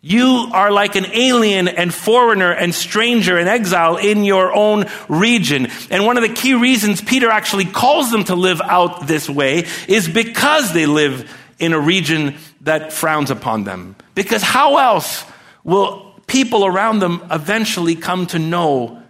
You 0.01 0.51
are 0.53 0.71
like 0.71 0.95
an 0.95 1.07
alien 1.07 1.67
and 1.67 1.93
foreigner 1.93 2.53
and 2.53 2.75
stranger 2.75 3.37
and 3.37 3.49
exile 3.49 3.97
in 3.97 4.25
your 4.25 4.55
own 4.55 4.87
region. 5.09 5.69
And 5.91 6.07
one 6.07 6.17
of 6.17 6.23
the 6.23 6.33
key 6.33 6.55
reasons 6.55 7.01
Peter 7.01 7.31
actually 7.31 7.65
calls 7.65 8.11
them 8.11 8.25
to 8.25 8.37
live 8.37 8.61
out 8.63 9.07
this 9.07 9.29
way 9.29 9.67
is 9.89 10.09
because 10.09 10.73
they 10.73 10.87
live 10.87 11.31
in 11.59 11.73
a 11.73 11.81
region 11.81 12.37
that 12.61 12.93
frowns 12.93 13.31
upon 13.31 13.65
them. 13.65 13.97
Because 14.15 14.43
how 14.43 14.77
else 14.77 15.25
will 15.65 16.15
people 16.27 16.65
around 16.65 17.01
them 17.01 17.27
eventually 17.31 17.97
come 17.97 18.27
to 18.29 18.39
know 18.39 19.03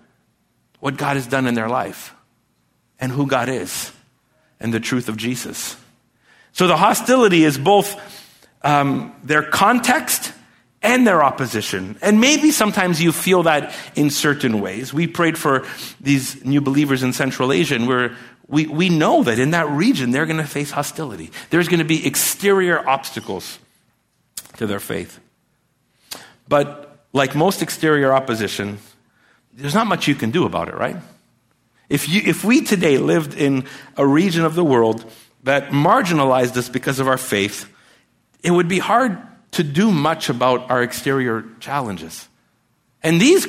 what 0.81 0.97
God 0.97 1.17
has 1.17 1.27
done 1.27 1.47
in 1.47 1.55
their 1.55 1.69
life? 1.69 2.15
and 3.01 3.13
who 3.13 3.27
God 3.27 3.49
is 3.49 3.93
and 4.61 4.73
the 4.73 4.81
truth 4.81 5.09
of 5.09 5.17
Jesus. 5.17 5.77
So 6.53 6.67
the 6.67 6.77
hostility 6.77 7.45
is 7.45 7.59
both 7.59 7.97
um, 8.63 9.15
their 9.23 9.43
context 9.43 10.33
and 10.83 11.07
their 11.07 11.23
opposition. 11.23 11.97
And 12.03 12.21
maybe 12.21 12.51
sometimes 12.51 13.03
you 13.03 13.13
feel 13.13 13.45
that 13.45 13.75
in 13.95 14.11
certain 14.11 14.61
ways. 14.61 14.95
We 14.95 15.07
prayed 15.07 15.37
for 15.37 15.67
these 16.01 16.45
new 16.45 16.61
believers 16.61 17.03
in 17.03 17.13
Central 17.13 17.53
Asia, 17.53 17.75
and 17.75 17.89
we're, 17.89 18.17
we, 18.47 18.67
we 18.67 18.89
know 18.89 19.23
that 19.25 19.39
in 19.39 19.51
that 19.51 19.69
region 19.69 20.11
they're 20.11 20.27
going 20.27 20.39
to 20.39 20.47
face 20.47 20.71
hostility. 20.71 21.31
There's 21.51 21.69
going 21.69 21.81
to 21.81 21.85
be 21.85 22.07
exterior 22.07 22.89
obstacles 22.89 23.59
to 24.57 24.67
their 24.67 24.81
faith. 24.81 25.21
But 26.49 26.99
like 27.13 27.35
most 27.35 27.63
exterior 27.63 28.13
opposition, 28.13 28.79
there's 29.53 29.75
not 29.75 29.87
much 29.87 30.09
you 30.09 30.15
can 30.15 30.31
do 30.31 30.47
about 30.47 30.69
it, 30.69 30.75
right? 30.75 30.97
If, 31.89 32.09
you, 32.09 32.23
if 32.25 32.45
we 32.45 32.63
today 32.63 32.99
lived 32.99 33.35
in 33.35 33.65
a 33.97 34.07
region 34.07 34.45
of 34.45 34.55
the 34.55 34.65
world 34.65 35.05
that 35.45 35.71
marginalized 35.71 36.57
us 36.57 36.69
because 36.69 37.01
of 37.01 37.09
our 37.09 37.17
faith, 37.17 37.73
it 38.43 38.51
would 38.51 38.69
be 38.69 38.79
hard 38.79 39.19
to 39.53 39.65
do 39.65 39.91
much 39.91 40.29
about 40.29 40.71
our 40.71 40.83
exterior 40.83 41.45
challenges. 41.61 42.29
And 43.03 43.21
these 43.21 43.47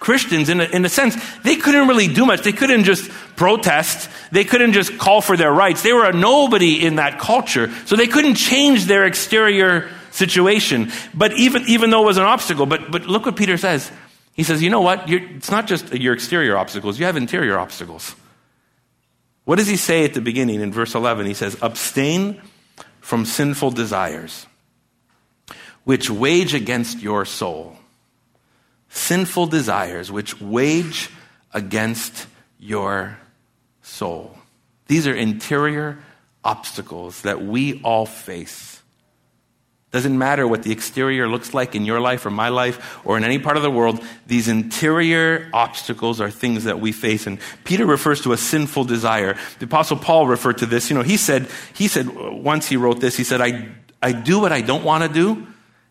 Christians, 0.00 0.48
in 0.48 0.60
a, 0.60 0.64
in 0.64 0.84
a 0.84 0.88
sense, 0.88 1.16
they 1.42 1.56
couldn't 1.56 1.86
really 1.86 2.08
do 2.08 2.26
much. 2.26 2.42
They 2.42 2.52
couldn't 2.52 2.84
just 2.84 3.08
protest. 3.36 4.10
They 4.32 4.44
couldn't 4.44 4.72
just 4.72 4.98
call 4.98 5.20
for 5.20 5.36
their 5.36 5.52
rights. 5.52 5.82
They 5.82 5.92
were 5.92 6.06
a 6.06 6.12
nobody 6.12 6.84
in 6.84 6.96
that 6.96 7.20
culture. 7.20 7.70
So 7.86 7.94
they 7.94 8.08
couldn't 8.08 8.34
change 8.34 8.86
their 8.86 9.06
exterior 9.06 9.90
situation. 10.10 10.90
But 11.14 11.34
even, 11.34 11.64
even 11.68 11.90
though 11.90 12.02
it 12.02 12.06
was 12.06 12.16
an 12.16 12.24
obstacle, 12.24 12.66
but, 12.66 12.90
but 12.90 13.06
look 13.06 13.26
what 13.26 13.36
Peter 13.36 13.56
says. 13.56 13.92
He 14.34 14.42
says, 14.42 14.62
you 14.62 14.70
know 14.70 14.80
what? 14.80 15.08
You're, 15.08 15.22
it's 15.36 15.50
not 15.50 15.66
just 15.66 15.92
your 15.92 16.14
exterior 16.14 16.56
obstacles, 16.56 16.98
you 16.98 17.06
have 17.06 17.16
interior 17.16 17.58
obstacles. 17.58 18.14
What 19.44 19.56
does 19.56 19.68
he 19.68 19.76
say 19.76 20.04
at 20.04 20.14
the 20.14 20.20
beginning 20.20 20.60
in 20.60 20.72
verse 20.72 20.94
11? 20.94 21.26
He 21.26 21.34
says, 21.34 21.56
abstain 21.60 22.40
from 23.00 23.24
sinful 23.24 23.72
desires, 23.72 24.46
which 25.84 26.08
wage 26.08 26.54
against 26.54 27.00
your 27.00 27.24
soul. 27.24 27.76
Sinful 28.88 29.46
desires, 29.46 30.12
which 30.12 30.40
wage 30.40 31.10
against 31.52 32.26
your 32.58 33.18
soul. 33.82 34.36
These 34.86 35.06
are 35.06 35.14
interior 35.14 35.98
obstacles 36.44 37.22
that 37.22 37.42
we 37.42 37.80
all 37.82 38.06
face. 38.06 38.71
Doesn't 39.92 40.16
matter 40.16 40.48
what 40.48 40.62
the 40.62 40.72
exterior 40.72 41.28
looks 41.28 41.52
like 41.52 41.74
in 41.74 41.84
your 41.84 42.00
life 42.00 42.24
or 42.24 42.30
my 42.30 42.48
life 42.48 42.98
or 43.04 43.18
in 43.18 43.24
any 43.24 43.38
part 43.38 43.58
of 43.58 43.62
the 43.62 43.70
world, 43.70 44.02
these 44.26 44.48
interior 44.48 45.50
obstacles 45.52 46.18
are 46.18 46.30
things 46.30 46.64
that 46.64 46.80
we 46.80 46.92
face. 46.92 47.26
And 47.26 47.38
Peter 47.64 47.84
refers 47.84 48.22
to 48.22 48.32
a 48.32 48.38
sinful 48.38 48.84
desire. 48.84 49.36
The 49.58 49.66
apostle 49.66 49.98
Paul 49.98 50.26
referred 50.26 50.58
to 50.58 50.66
this. 50.66 50.88
You 50.88 50.96
know, 50.96 51.02
he 51.02 51.18
said, 51.18 51.46
he 51.74 51.88
said, 51.88 52.08
once 52.08 52.66
he 52.68 52.78
wrote 52.78 53.00
this, 53.00 53.18
he 53.18 53.24
said, 53.24 53.42
I, 53.42 53.68
I 54.00 54.12
do 54.12 54.40
what 54.40 54.50
I 54.50 54.62
don't 54.62 54.82
want 54.82 55.04
to 55.04 55.10
do 55.12 55.46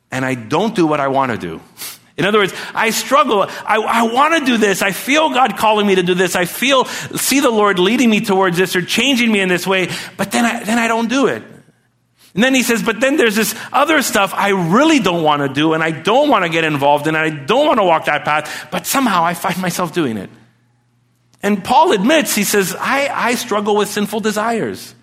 and 0.10 0.25
I 0.25 0.34
don't 0.34 0.75
do 0.75 0.88
what 0.88 1.00
I 1.00 1.08
want 1.08 1.31
to 1.31 1.38
do. 1.38 1.62
In 2.17 2.25
other 2.25 2.39
words, 2.39 2.53
I 2.74 2.89
struggle. 2.89 3.43
I, 3.43 3.77
I 3.77 4.01
want 4.12 4.39
to 4.39 4.46
do 4.46 4.58
this. 4.58 4.81
I 4.81 4.91
feel 4.91 5.29
God 5.29 5.58
calling 5.58 5.88
me 5.88 5.96
to 5.96 6.03
do 6.03 6.13
this. 6.13 6.36
I 6.36 6.46
feel, 6.46 6.86
see 6.86 7.39
the 7.39 7.50
Lord 7.50 7.79
leading 7.79 8.10
me 8.10 8.20
towards 8.20 8.58
this 8.58 8.75
or 8.75 8.81
changing 8.81 9.31
me 9.31 9.39
in 9.39 9.50
this 9.50 9.65
way, 9.65 9.89
but 10.17 10.31
then 10.31 10.43
I, 10.43 10.63
then 10.63 10.77
I 10.77 10.88
don't 10.88 11.08
do 11.08 11.27
it. 11.27 11.43
And 12.33 12.43
then 12.43 12.55
he 12.55 12.63
says, 12.63 12.81
but 12.81 13.00
then 13.00 13.17
there's 13.17 13.35
this 13.35 13.53
other 13.73 14.01
stuff 14.01 14.33
I 14.33 14.50
really 14.50 15.00
don't 15.00 15.23
want 15.23 15.41
to 15.41 15.50
do 15.50 15.73
and 15.73 15.83
I 15.83 15.91
don't 15.91 16.29
want 16.29 16.45
to 16.45 16.50
get 16.50 16.63
involved 16.63 17.07
in 17.07 17.15
and 17.15 17.23
I 17.23 17.45
don't 17.45 17.67
want 17.67 17.79
to 17.79 17.83
walk 17.83 18.05
that 18.05 18.23
path, 18.23 18.69
but 18.71 18.88
somehow 18.88 19.23
I 19.23 19.33
find 19.33 19.57
myself 19.61 19.93
doing 19.93 20.17
it. 20.17 20.29
And 21.43 21.63
Paul 21.63 21.91
admits, 21.91 22.35
he 22.35 22.43
says, 22.43 22.75
I, 22.79 23.09
I 23.11 23.35
struggle 23.35 23.75
with 23.75 23.89
sinful 23.89 24.21
desires. 24.21 24.95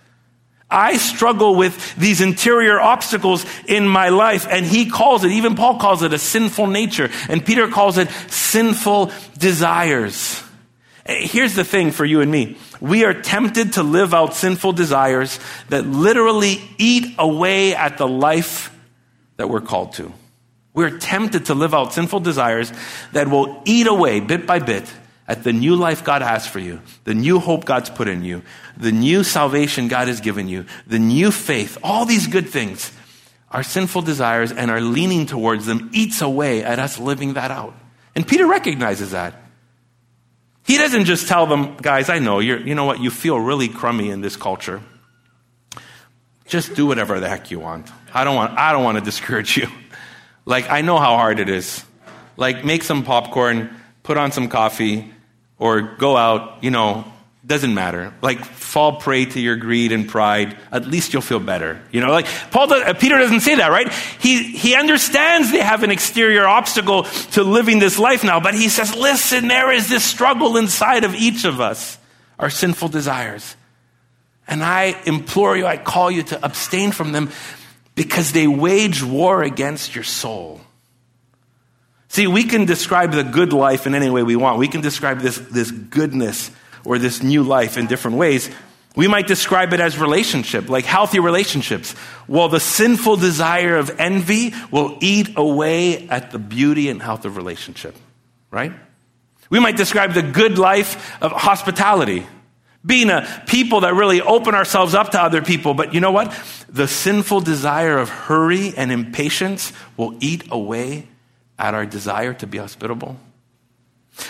I 0.71 0.99
struggle 0.99 1.55
with 1.55 1.97
these 1.97 2.21
interior 2.21 2.81
obstacles 2.81 3.45
in 3.67 3.89
my 3.89 4.11
life. 4.11 4.47
And 4.49 4.65
he 4.65 4.89
calls 4.89 5.25
it, 5.25 5.33
even 5.33 5.55
Paul 5.55 5.79
calls 5.79 6.03
it 6.03 6.13
a 6.13 6.19
sinful 6.19 6.67
nature. 6.67 7.11
And 7.29 7.45
Peter 7.45 7.69
calls 7.69 7.99
it 7.99 8.09
sinful 8.29 9.13
desires. 9.39 10.43
Here's 11.09 11.55
the 11.55 11.65
thing 11.65 11.91
for 11.91 12.05
you 12.05 12.21
and 12.21 12.31
me. 12.31 12.59
We 12.83 13.07
are 13.07 13.15
tempted 13.15 13.73
to 13.75 13.83
live 13.83 14.13
out 14.13 14.35
sinful 14.35 14.73
desires 14.73 15.41
that 15.71 15.87
literally 15.87 16.61
eat 16.77 17.15
away 17.19 17.75
at 17.75 17.97
the 17.97 18.07
life 18.07 18.77
that 19.39 19.49
we're 19.49 19.63
called 19.63 19.95
to. 19.95 20.13
We're 20.75 20.99
tempted 20.99 21.47
to 21.47 21.55
live 21.55 21.73
out 21.73 21.95
sinful 21.95 22.21
desires 22.21 22.71
that 23.13 23.29
will 23.29 23.63
eat 23.65 23.87
away 23.87 24.21
bit 24.21 24.47
by 24.47 24.59
bit 24.59 24.85
at 25.27 25.45
the 25.45 25.53
new 25.53 25.77
life 25.77 26.05
God 26.05 26.21
has 26.21 26.47
for 26.47 26.59
you, 26.59 26.81
the 27.05 27.15
new 27.15 27.39
hope 27.39 27.65
God's 27.65 27.89
put 27.89 28.07
in 28.07 28.23
you, 28.23 28.43
the 28.77 28.93
new 28.93 29.25
salvation 29.25 29.89
God 29.89 30.09
has 30.09 30.21
given 30.21 30.47
you, 30.47 30.67
the 30.87 30.99
new 30.99 31.31
faith, 31.31 31.79
all 31.83 32.05
these 32.05 32.27
good 32.27 32.49
things. 32.49 32.93
Our 33.51 33.63
sinful 33.63 34.03
desires 34.03 34.53
and 34.53 34.71
our 34.71 34.83
leaning 34.83 35.25
towards 35.25 35.65
them 35.65 35.89
eats 35.95 36.21
away 36.21 36.63
at 36.63 36.79
us 36.79 36.99
living 36.99 37.33
that 37.33 37.51
out. 37.51 37.75
And 38.15 38.29
Peter 38.29 38.47
recognizes 38.47 39.13
that. 39.13 39.48
He 40.69 40.77
doesn't 40.77 41.07
just 41.07 41.29
tell 41.29 41.47
them, 41.47 41.79
guys, 41.79 42.11
I 42.11 42.19
know, 42.19 42.41
you're, 42.41 42.61
you 42.61 42.75
know 42.75 42.85
what, 42.85 43.01
you 43.01 43.11
feel 43.11 43.41
really 43.41 43.69
crummy 43.69 44.11
in 44.11 44.21
this 44.21 44.37
culture. 44.37 44.83
Just 46.45 46.75
do 46.75 46.85
whatever 46.85 47.19
the 47.21 47.29
heck 47.29 47.51
you 47.51 47.59
want. 47.59 47.91
I 48.13 48.23
don't 48.23 48.37
want, 48.37 48.53
I 48.59 48.73
don't 48.73 48.85
want 48.85 48.99
to 48.99 49.05
discourage 49.05 49.57
you. 49.57 49.69
Like, 50.45 50.71
I 50.71 50.81
know 50.81 50.97
how 50.97 51.19
hard 51.19 51.41
it 51.41 51.51
is. 51.51 51.85
Like, 52.39 52.65
make 52.65 52.83
some 52.83 53.05
popcorn, 53.05 53.69
put 54.03 54.17
on 54.17 54.33
some 54.33 54.49
coffee, 54.49 55.13
or 55.59 55.83
go 55.83 56.17
out, 56.17 56.65
you 56.65 56.71
know, 56.71 57.05
doesn't 57.49 57.73
matter. 57.73 58.13
Like, 58.21 58.45
fall 58.45 58.97
prey 58.97 59.25
to 59.25 59.41
your 59.41 59.57
greed 59.57 59.91
and 59.91 60.07
pride. 60.07 60.59
At 60.71 60.87
least 60.87 61.15
you'll 61.15 61.23
feel 61.23 61.41
better. 61.41 61.81
You 61.91 62.03
know, 62.03 62.11
like, 62.11 62.27
Paul, 62.51 62.71
uh, 62.71 62.93
Peter 62.93 63.17
doesn't 63.17 63.41
say 63.41 63.55
that, 63.57 63.71
right? 63.71 63.91
He, 64.21 64.43
he 64.43 64.77
understands 64.77 65.51
they 65.51 65.61
have 65.61 65.83
an 65.83 65.91
exterior 65.91 66.47
obstacle 66.47 67.05
to 67.33 67.43
living 67.43 67.79
this 67.79 67.99
life 67.99 68.23
now, 68.23 68.39
but 68.39 68.55
he 68.55 68.69
says, 68.69 68.95
listen, 68.95 69.49
there 69.49 69.73
is 69.73 69.89
this 69.89 70.05
struggle 70.05 70.59
inside 70.59 71.05
of 71.05 71.15
each 71.15 71.47
of 71.47 71.59
us, 71.59 71.97
our 72.39 72.51
sinful 72.51 72.89
desires. 72.89 73.57
And 74.47 74.63
I 74.63 75.01
implore 75.07 75.57
you, 75.57 75.65
I 75.65 75.79
call 75.79 76.11
you 76.11 76.25
to 76.25 76.45
abstain 76.45 76.93
from 76.93 77.13
them 77.13 77.31
because 77.95 78.33
they 78.33 78.47
wage 78.47 79.03
war 79.03 79.43
against 79.43 79.95
your 79.95 80.05
soul. 80.05 80.61
See, 82.09 82.27
we 82.27 82.45
can 82.45 82.67
describe 82.67 83.13
the 83.13 83.25
good 83.25 83.55
life 83.55 83.87
in 83.87 83.95
any 83.95 84.11
way 84.11 84.23
we 84.23 84.37
want. 84.37 84.59
We 84.59 84.69
can 84.69 84.83
describe 84.83 85.21
this, 85.21 85.39
this 85.39 85.71
goodness 85.71 86.51
or 86.85 86.99
this 86.99 87.23
new 87.23 87.43
life 87.43 87.77
in 87.77 87.87
different 87.87 88.17
ways. 88.17 88.51
We 88.97 89.07
might 89.07 89.27
describe 89.27 89.73
it 89.73 89.81
as 89.81 89.99
relationship, 89.99 90.69
like 90.69 90.85
healthy 90.85 91.21
relationships. 91.21 91.95
Well, 92.27 92.49
the 92.49 92.59
sinful 92.59 93.17
desire 93.17 93.77
of 93.77 94.01
envy 94.01 94.53
will 94.73 94.99
eat 95.01 95.31
away 95.37 96.09
at 96.09 96.31
the 96.31 96.39
beauty 96.39 96.89
and 96.89 97.01
health 97.01 97.25
of 97.25 97.37
relationship, 97.37 97.95
right? 98.51 98.73
We 99.51 99.61
might 99.61 99.77
describe 99.77 100.15
the 100.15 100.23
good 100.23 100.59
life 100.59 101.23
of 101.23 101.33
hospitality, 101.33 102.27
being 102.85 103.11
a 103.11 103.45
people 103.47 103.83
that 103.83 103.95
really 103.95 104.21
open 104.21 104.55
ourselves 104.55 104.95
up 104.95 105.11
to 105.13 105.23
other 105.23 105.43
people. 105.43 105.75
But 105.75 105.95
you 105.95 106.01
know 106.01 106.13
what? 106.13 106.35
The 106.69 106.89
sinful 106.89 107.43
desire 107.43 107.99
of 107.99 108.09
hurry 108.09 108.75
and 108.77 108.91
impatience 108.91 109.73
will 109.97 110.17
eat 110.21 110.45
away 110.51 111.07
at 111.59 111.75
our 111.75 111.87
desire 111.87 112.35
to 112.35 112.47
be 112.47 112.59
hospitable. 112.59 113.17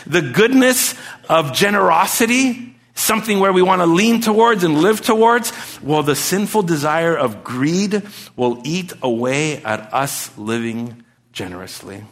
The 0.06 0.22
goodness 0.22 0.94
of 1.28 1.52
generosity, 1.52 2.76
something 2.94 3.40
where 3.40 3.52
we 3.52 3.62
want 3.62 3.80
to 3.80 3.86
lean 3.86 4.20
towards 4.20 4.64
and 4.64 4.80
live 4.80 5.00
towards, 5.00 5.52
well, 5.82 6.02
the 6.02 6.16
sinful 6.16 6.62
desire 6.62 7.16
of 7.16 7.44
greed 7.44 8.02
will 8.36 8.60
eat 8.64 8.92
away 9.02 9.62
at 9.62 9.92
us 9.92 10.36
living 10.36 11.04
generously. 11.32 12.04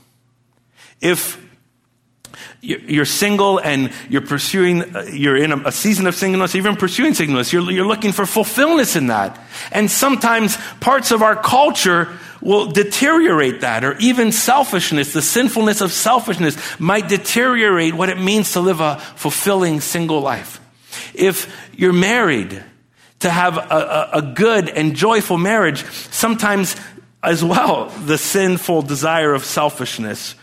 If 1.01 1.45
you're 2.61 3.05
single 3.05 3.59
and 3.59 3.93
you're 4.09 4.23
pursuing, 4.23 4.97
uh, 4.97 5.03
you're 5.13 5.37
in 5.37 5.53
a 5.53 5.73
season 5.73 6.07
of 6.07 6.15
singleness, 6.15 6.55
even 6.55 6.77
pursuing 6.77 7.15
singleness, 7.15 7.53
you're, 7.53 7.71
you're 7.71 7.87
looking 7.87 8.13
for 8.13 8.27
fulfillment 8.27 8.97
in 8.97 9.09
that. 9.09 9.39
And 9.73 9.91
sometimes 9.91 10.57
parts 10.81 11.11
of 11.11 11.23
our 11.23 11.37
culture 11.37 12.09
will 12.41 12.67
deteriorate 12.67 13.63
that, 13.63 13.85
or 13.85 13.97
even 13.99 14.33
selfishness, 14.33 15.13
the 15.13 15.23
sinfulness 15.23 15.81
of 15.81 15.91
selfishness 15.93 16.57
might 16.79 17.09
deteriorate 17.09 17.95
what 17.95 18.09
it 18.09 18.21
means 18.21 18.53
to 18.53 18.61
live 18.61 18.81
a 18.81 18.97
fulfilling 19.17 19.81
single 19.81 20.21
life. 20.21 20.61
If 21.15 21.53
you're 21.75 21.93
married, 21.93 22.63
to 23.21 23.31
have 23.31 23.57
a, 23.57 23.61
a, 23.61 24.11
a 24.19 24.23
good 24.23 24.69
and 24.69 24.95
joyful 24.95 25.39
marriage, 25.39 25.85
sometimes 26.11 26.77
as 27.23 27.43
well, 27.43 27.87
the 28.05 28.19
sinful 28.19 28.83
desire 28.83 29.33
of 29.33 29.45
selfishness 29.45 30.35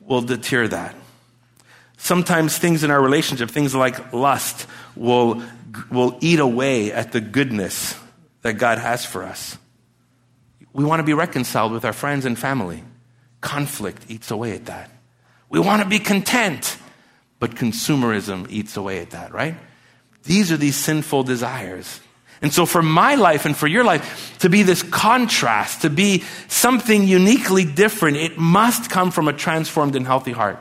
will 0.00 0.22
deter 0.22 0.68
that. 0.68 0.94
Sometimes 2.02 2.58
things 2.58 2.82
in 2.82 2.90
our 2.90 3.00
relationship, 3.00 3.48
things 3.48 3.76
like 3.76 4.12
lust, 4.12 4.66
will, 4.96 5.40
will 5.88 6.18
eat 6.20 6.40
away 6.40 6.90
at 6.90 7.12
the 7.12 7.20
goodness 7.20 7.96
that 8.42 8.54
God 8.54 8.78
has 8.78 9.04
for 9.04 9.22
us. 9.22 9.56
We 10.72 10.84
want 10.84 10.98
to 10.98 11.04
be 11.04 11.14
reconciled 11.14 11.70
with 11.70 11.84
our 11.84 11.92
friends 11.92 12.24
and 12.24 12.36
family. 12.36 12.82
Conflict 13.40 14.06
eats 14.08 14.32
away 14.32 14.52
at 14.52 14.66
that. 14.66 14.90
We 15.48 15.60
want 15.60 15.80
to 15.80 15.88
be 15.88 16.00
content, 16.00 16.76
but 17.38 17.52
consumerism 17.54 18.50
eats 18.50 18.76
away 18.76 18.98
at 18.98 19.10
that, 19.10 19.32
right? 19.32 19.54
these 20.24 20.50
are 20.50 20.56
these 20.56 20.76
sinful 20.76 21.22
desires. 21.22 22.00
And 22.40 22.52
so 22.52 22.66
for 22.66 22.82
my 22.82 23.14
life 23.14 23.46
and 23.46 23.56
for 23.56 23.68
your 23.68 23.84
life 23.84 24.36
to 24.40 24.50
be 24.50 24.64
this 24.64 24.82
contrast, 24.82 25.82
to 25.82 25.90
be 25.90 26.24
something 26.48 27.06
uniquely 27.06 27.64
different, 27.64 28.16
it 28.16 28.36
must 28.36 28.90
come 28.90 29.12
from 29.12 29.28
a 29.28 29.32
transformed 29.32 29.94
and 29.94 30.04
healthy 30.04 30.32
heart. 30.32 30.58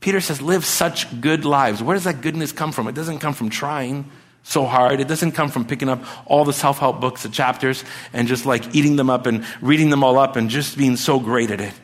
Peter 0.00 0.20
says, 0.20 0.40
live 0.40 0.64
such 0.64 1.20
good 1.20 1.44
lives. 1.44 1.82
Where 1.82 1.94
does 1.94 2.04
that 2.04 2.20
goodness 2.20 2.52
come 2.52 2.72
from? 2.72 2.86
It 2.86 2.94
doesn't 2.94 3.18
come 3.18 3.34
from 3.34 3.50
trying 3.50 4.10
so 4.42 4.64
hard. 4.64 5.00
It 5.00 5.08
doesn't 5.08 5.32
come 5.32 5.48
from 5.48 5.64
picking 5.64 5.88
up 5.88 6.04
all 6.26 6.44
the 6.44 6.52
self 6.52 6.78
help 6.78 7.00
books, 7.00 7.24
the 7.24 7.28
chapters, 7.28 7.84
and 8.12 8.28
just 8.28 8.46
like 8.46 8.74
eating 8.74 8.96
them 8.96 9.10
up 9.10 9.26
and 9.26 9.44
reading 9.60 9.90
them 9.90 10.04
all 10.04 10.18
up 10.18 10.36
and 10.36 10.48
just 10.48 10.78
being 10.78 10.96
so 10.96 11.18
great 11.18 11.50
at 11.50 11.60
it. 11.60 11.74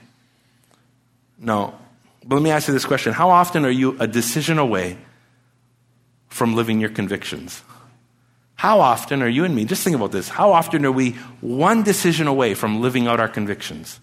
No. 1.39 1.75
But 2.25 2.37
let 2.37 2.45
me 2.45 2.51
ask 2.51 2.69
you 2.69 2.75
this 2.75 2.85
question 2.85 3.13
How 3.13 3.31
often 3.31 3.65
are 3.65 3.71
you 3.71 3.97
a 3.99 4.07
decision 4.07 4.59
away 4.59 4.97
from 6.29 6.55
living 6.55 6.81
your 6.81 6.91
convictions? 6.91 7.63
How 8.55 8.79
often 8.79 9.23
are 9.23 9.29
you 9.29 9.45
and 9.45 9.57
me, 9.57 9.65
just 9.65 9.83
think 9.83 9.97
about 9.97 10.13
this, 10.13 10.29
how 10.29 10.53
often 10.53 10.87
are 10.87 10.93
we 10.93 11.13
one 11.41 11.83
decision 11.83 12.29
away 12.29 12.55
from 12.55 12.81
living 12.81 13.09
out 13.09 13.19
our 13.19 13.27
convictions? 13.27 13.99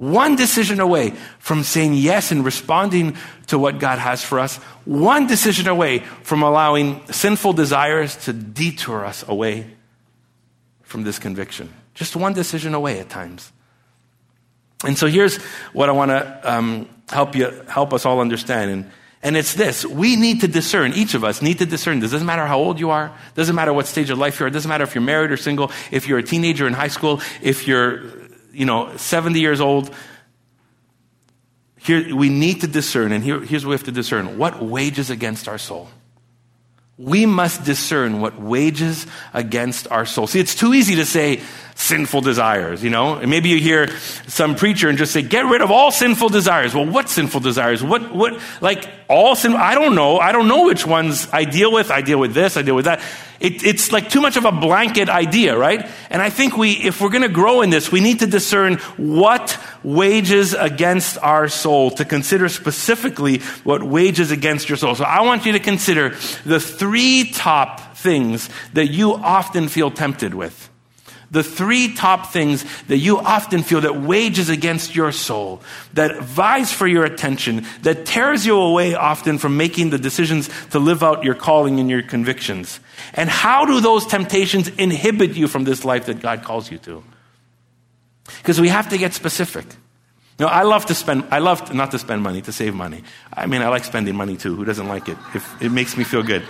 One 0.00 0.34
decision 0.34 0.80
away 0.80 1.10
from 1.40 1.62
saying 1.62 1.92
yes 1.92 2.32
and 2.32 2.42
responding 2.42 3.18
to 3.48 3.58
what 3.58 3.78
God 3.78 3.98
has 3.98 4.24
for 4.24 4.38
us. 4.38 4.56
One 4.86 5.26
decision 5.26 5.68
away 5.68 5.98
from 6.22 6.42
allowing 6.42 7.06
sinful 7.12 7.52
desires 7.52 8.16
to 8.24 8.32
detour 8.32 9.04
us 9.04 9.28
away 9.28 9.66
from 10.80 11.02
this 11.02 11.18
conviction. 11.18 11.70
Just 11.92 12.16
one 12.16 12.32
decision 12.32 12.72
away 12.72 12.98
at 12.98 13.10
times. 13.10 13.52
And 14.86 14.96
so 14.96 15.06
here's 15.06 15.36
what 15.74 15.90
I 15.90 15.92
want 15.92 16.12
to 16.12 16.50
um, 16.50 16.88
help 17.10 17.36
you 17.36 17.50
help 17.68 17.92
us 17.92 18.06
all 18.06 18.20
understand. 18.20 18.70
And, 18.70 18.90
and 19.22 19.36
it's 19.36 19.52
this 19.52 19.84
we 19.84 20.16
need 20.16 20.40
to 20.40 20.48
discern, 20.48 20.94
each 20.94 21.12
of 21.12 21.24
us 21.24 21.42
need 21.42 21.58
to 21.58 21.66
discern 21.66 22.00
this. 22.00 22.12
Doesn't 22.12 22.26
matter 22.26 22.46
how 22.46 22.58
old 22.58 22.80
you 22.80 22.88
are, 22.88 23.14
doesn't 23.34 23.54
matter 23.54 23.74
what 23.74 23.86
stage 23.86 24.08
of 24.08 24.16
life 24.16 24.40
you're 24.40 24.46
at, 24.46 24.54
doesn't 24.54 24.70
matter 24.70 24.84
if 24.84 24.94
you're 24.94 25.04
married 25.04 25.30
or 25.30 25.36
single, 25.36 25.70
if 25.90 26.08
you're 26.08 26.20
a 26.20 26.22
teenager 26.22 26.66
in 26.66 26.72
high 26.72 26.88
school, 26.88 27.20
if 27.42 27.68
you're 27.68 28.19
you 28.52 28.64
know, 28.64 28.96
70 28.96 29.40
years 29.40 29.60
old. 29.60 29.94
Here, 31.78 32.14
we 32.14 32.28
need 32.28 32.60
to 32.60 32.66
discern, 32.66 33.12
and 33.12 33.24
here, 33.24 33.40
here's 33.40 33.64
what 33.64 33.70
we 33.70 33.74
have 33.74 33.84
to 33.84 33.92
discern 33.92 34.36
what 34.36 34.62
wages 34.62 35.10
against 35.10 35.48
our 35.48 35.58
soul? 35.58 35.88
We 36.98 37.24
must 37.24 37.64
discern 37.64 38.20
what 38.20 38.38
wages 38.38 39.06
against 39.32 39.90
our 39.90 40.04
soul. 40.04 40.26
See, 40.26 40.38
it's 40.38 40.54
too 40.54 40.74
easy 40.74 40.96
to 40.96 41.06
say 41.06 41.40
sinful 41.74 42.20
desires, 42.20 42.84
you 42.84 42.90
know? 42.90 43.14
And 43.14 43.30
maybe 43.30 43.48
you 43.48 43.58
hear 43.58 43.88
some 44.28 44.54
preacher 44.54 44.90
and 44.90 44.98
just 44.98 45.10
say, 45.10 45.22
get 45.22 45.46
rid 45.46 45.62
of 45.62 45.70
all 45.70 45.90
sinful 45.90 46.28
desires. 46.28 46.74
Well, 46.74 46.84
what 46.84 47.08
sinful 47.08 47.40
desires? 47.40 47.82
What, 47.82 48.14
what, 48.14 48.38
like 48.60 48.86
all 49.08 49.34
sin? 49.34 49.54
I 49.54 49.74
don't 49.74 49.94
know. 49.94 50.18
I 50.18 50.32
don't 50.32 50.46
know 50.46 50.66
which 50.66 50.86
ones 50.86 51.26
I 51.32 51.44
deal 51.44 51.72
with. 51.72 51.90
I 51.90 52.02
deal 52.02 52.18
with 52.18 52.34
this. 52.34 52.58
I 52.58 52.62
deal 52.62 52.76
with 52.76 52.84
that. 52.84 53.00
It, 53.40 53.64
it's 53.64 53.90
like 53.90 54.10
too 54.10 54.20
much 54.20 54.36
of 54.36 54.44
a 54.44 54.52
blanket 54.52 55.08
idea, 55.08 55.56
right? 55.56 55.88
And 56.10 56.20
I 56.20 56.28
think 56.28 56.58
we, 56.58 56.72
if 56.72 57.00
we're 57.00 57.08
going 57.08 57.22
to 57.22 57.28
grow 57.28 57.62
in 57.62 57.70
this, 57.70 57.90
we 57.90 58.00
need 58.00 58.18
to 58.18 58.26
discern 58.26 58.76
what 58.98 59.58
wages 59.82 60.52
against 60.52 61.16
our 61.18 61.48
soul, 61.48 61.90
to 61.92 62.04
consider 62.04 62.50
specifically 62.50 63.38
what 63.64 63.82
wages 63.82 64.30
against 64.30 64.68
your 64.68 64.76
soul. 64.76 64.94
So 64.94 65.04
I 65.04 65.22
want 65.22 65.46
you 65.46 65.52
to 65.52 65.58
consider 65.58 66.10
the 66.44 66.60
three 66.60 67.30
top 67.32 67.96
things 67.96 68.50
that 68.74 68.88
you 68.88 69.14
often 69.14 69.68
feel 69.68 69.90
tempted 69.90 70.34
with 70.34 70.70
the 71.30 71.44
three 71.44 71.94
top 71.94 72.32
things 72.32 72.64
that 72.88 72.98
you 72.98 73.18
often 73.18 73.62
feel 73.62 73.80
that 73.82 74.00
wages 74.00 74.48
against 74.48 74.96
your 74.96 75.12
soul, 75.12 75.62
that 75.94 76.20
vies 76.20 76.72
for 76.72 76.86
your 76.86 77.04
attention, 77.04 77.64
that 77.82 78.04
tears 78.04 78.44
you 78.44 78.58
away 78.58 78.94
often 78.94 79.38
from 79.38 79.56
making 79.56 79.90
the 79.90 79.98
decisions 79.98 80.50
to 80.70 80.78
live 80.78 81.02
out 81.02 81.22
your 81.22 81.34
calling 81.34 81.78
and 81.78 81.88
your 81.88 82.02
convictions. 82.02 82.80
And 83.14 83.28
how 83.28 83.64
do 83.64 83.80
those 83.80 84.06
temptations 84.06 84.68
inhibit 84.68 85.32
you 85.32 85.48
from 85.48 85.64
this 85.64 85.84
life 85.84 86.06
that 86.06 86.20
God 86.20 86.42
calls 86.42 86.70
you 86.70 86.78
to? 86.78 87.02
Because 88.38 88.60
we 88.60 88.68
have 88.68 88.88
to 88.90 88.98
get 88.98 89.14
specific. 89.14 89.64
You 90.38 90.46
know, 90.46 90.52
I 90.52 90.62
love 90.62 90.86
to 90.86 90.94
spend, 90.94 91.24
I 91.30 91.38
love 91.38 91.66
to, 91.66 91.74
not 91.74 91.90
to 91.90 91.98
spend 91.98 92.22
money, 92.22 92.40
to 92.42 92.52
save 92.52 92.74
money. 92.74 93.02
I 93.32 93.46
mean, 93.46 93.60
I 93.60 93.68
like 93.68 93.84
spending 93.84 94.16
money 94.16 94.36
too. 94.36 94.56
Who 94.56 94.64
doesn't 94.64 94.88
like 94.88 95.08
it? 95.08 95.18
If 95.34 95.62
it 95.62 95.70
makes 95.70 95.96
me 95.96 96.04
feel 96.04 96.22
good. 96.22 96.44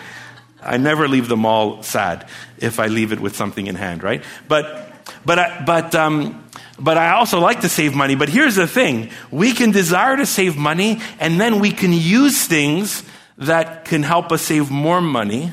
I 0.62 0.76
never 0.76 1.08
leave 1.08 1.28
the 1.28 1.36
mall 1.36 1.82
sad 1.82 2.28
if 2.58 2.78
I 2.78 2.86
leave 2.86 3.12
it 3.12 3.20
with 3.20 3.34
something 3.34 3.66
in 3.66 3.74
hand, 3.74 4.02
right? 4.02 4.22
But, 4.46 4.92
but, 5.24 5.38
I, 5.38 5.64
but, 5.64 5.94
um, 5.94 6.44
but 6.78 6.98
I 6.98 7.12
also 7.12 7.40
like 7.40 7.62
to 7.62 7.68
save 7.68 7.94
money. 7.94 8.14
But 8.14 8.28
here's 8.28 8.56
the 8.56 8.66
thing 8.66 9.10
we 9.30 9.52
can 9.52 9.70
desire 9.70 10.16
to 10.16 10.26
save 10.26 10.56
money, 10.56 11.00
and 11.18 11.40
then 11.40 11.60
we 11.60 11.72
can 11.72 11.92
use 11.92 12.46
things 12.46 13.02
that 13.38 13.86
can 13.86 14.02
help 14.02 14.30
us 14.32 14.42
save 14.42 14.70
more 14.70 15.00
money 15.00 15.52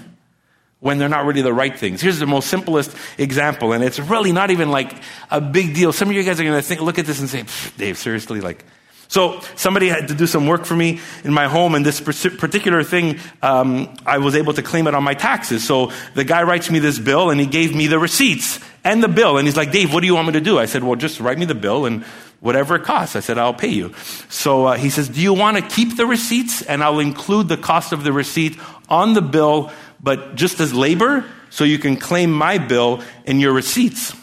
when 0.79 0.97
they're 0.99 1.09
not 1.09 1.25
really 1.25 1.41
the 1.41 1.53
right 1.53 1.77
things. 1.77 2.01
Here's 2.01 2.19
the 2.19 2.27
most 2.27 2.49
simplest 2.49 2.95
example, 3.17 3.73
and 3.73 3.83
it's 3.83 3.99
really 3.99 4.31
not 4.31 4.51
even 4.51 4.69
like 4.69 4.93
a 5.31 5.41
big 5.41 5.73
deal. 5.73 5.91
Some 5.91 6.09
of 6.09 6.15
you 6.15 6.23
guys 6.23 6.39
are 6.39 6.43
going 6.43 6.55
to 6.55 6.61
think, 6.61 6.81
look 6.81 6.99
at 6.99 7.05
this 7.05 7.19
and 7.19 7.29
say, 7.29 7.45
Dave, 7.77 7.97
seriously, 7.97 8.41
like, 8.41 8.63
so 9.09 9.39
somebody 9.55 9.87
had 9.87 10.09
to 10.09 10.13
do 10.13 10.27
some 10.27 10.47
work 10.47 10.65
for 10.65 10.75
me 10.75 10.99
in 11.23 11.33
my 11.33 11.47
home, 11.47 11.75
and 11.75 11.85
this 11.85 12.01
particular 12.01 12.83
thing, 12.83 13.19
um, 13.41 13.95
I 14.05 14.17
was 14.17 14.35
able 14.35 14.53
to 14.53 14.61
claim 14.61 14.87
it 14.87 14.93
on 14.93 15.03
my 15.03 15.13
taxes. 15.13 15.65
So 15.65 15.91
the 16.13 16.25
guy 16.25 16.43
writes 16.43 16.69
me 16.69 16.79
this 16.79 16.99
bill, 16.99 17.29
and 17.29 17.39
he 17.39 17.47
gave 17.47 17.73
me 17.73 17.87
the 17.87 17.99
receipts 17.99 18.59
and 18.83 19.01
the 19.01 19.07
bill, 19.07 19.37
and 19.37 19.47
he's 19.47 19.57
like, 19.57 19.71
"Dave, 19.71 19.93
what 19.93 20.01
do 20.01 20.07
you 20.07 20.15
want 20.15 20.27
me 20.27 20.33
to 20.33 20.41
do?" 20.41 20.59
I 20.59 20.65
said, 20.65 20.83
"Well, 20.83 20.95
just 20.95 21.19
write 21.19 21.37
me 21.37 21.45
the 21.45 21.55
bill 21.55 21.85
and 21.85 22.03
whatever 22.41 22.75
it 22.75 22.83
costs." 22.83 23.15
I 23.15 23.21
said, 23.21 23.37
"I'll 23.37 23.53
pay 23.53 23.69
you." 23.69 23.93
So 24.29 24.65
uh, 24.65 24.77
he 24.77 24.89
says, 24.89 25.07
"Do 25.07 25.21
you 25.21 25.33
want 25.33 25.57
to 25.57 25.63
keep 25.63 25.95
the 25.95 26.05
receipts, 26.05 26.61
and 26.61 26.83
I'll 26.83 26.99
include 26.99 27.47
the 27.47 27.57
cost 27.57 27.93
of 27.93 28.03
the 28.03 28.11
receipt 28.11 28.57
on 28.89 29.13
the 29.13 29.21
bill, 29.21 29.71
but 30.01 30.35
just 30.35 30.59
as 30.59 30.73
labor, 30.73 31.25
so 31.49 31.63
you 31.63 31.79
can 31.79 31.97
claim 31.97 32.31
my 32.31 32.57
bill 32.57 33.01
in 33.25 33.39
your 33.39 33.53
receipts?" 33.53 34.13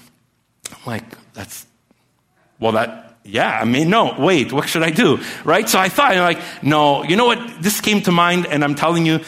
I'm 0.71 0.85
like, 0.87 1.05
"That's 1.35 1.67
well, 2.59 2.73
that." 2.73 3.05
yeah, 3.25 3.59
I 3.59 3.65
mean, 3.65 3.89
no, 3.89 4.15
wait, 4.19 4.53
what 4.53 4.69
should 4.69 4.83
I 4.83 4.91
do? 4.91 5.19
Right? 5.45 5.67
So 5.69 5.79
I 5.79 5.89
thought, 5.89 6.13
I'm 6.13 6.19
like, 6.19 6.41
no, 6.63 7.03
you 7.05 7.17
know 7.17 7.25
what? 7.25 7.63
This 7.63 7.81
came 7.81 8.03
to 8.03 8.13
mind, 8.13 8.47
and 8.47 8.63
I'm 8.63 8.75
telling 8.75 9.07
you, 9.07 9.21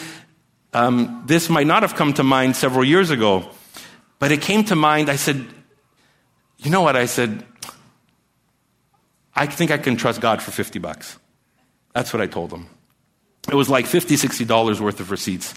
um, 0.71 1.23
this 1.25 1.49
might 1.49 1.65
not 1.65 1.81
have 1.81 1.95
come 1.95 2.13
to 2.13 2.23
mind 2.23 2.55
several 2.55 2.85
years 2.85 3.09
ago, 3.09 3.49
but 4.19 4.31
it 4.31 4.41
came 4.41 4.63
to 4.65 4.75
mind. 4.75 5.09
I 5.09 5.15
said, 5.15 5.43
you 6.59 6.69
know 6.69 6.81
what? 6.81 6.95
I 6.95 7.05
said, 7.05 7.43
I 9.35 9.47
think 9.47 9.71
I 9.71 9.77
can 9.77 9.97
trust 9.97 10.21
God 10.21 10.41
for 10.41 10.51
50 10.51 10.77
bucks. 10.77 11.17
That's 11.93 12.13
what 12.13 12.21
I 12.21 12.27
told 12.27 12.51
him. 12.51 12.67
It 13.49 13.55
was 13.55 13.69
like 13.69 13.87
50, 13.87 14.17
60 14.17 14.45
dollars 14.45 14.79
worth 14.79 14.99
of 14.99 15.09
receipts. 15.09 15.55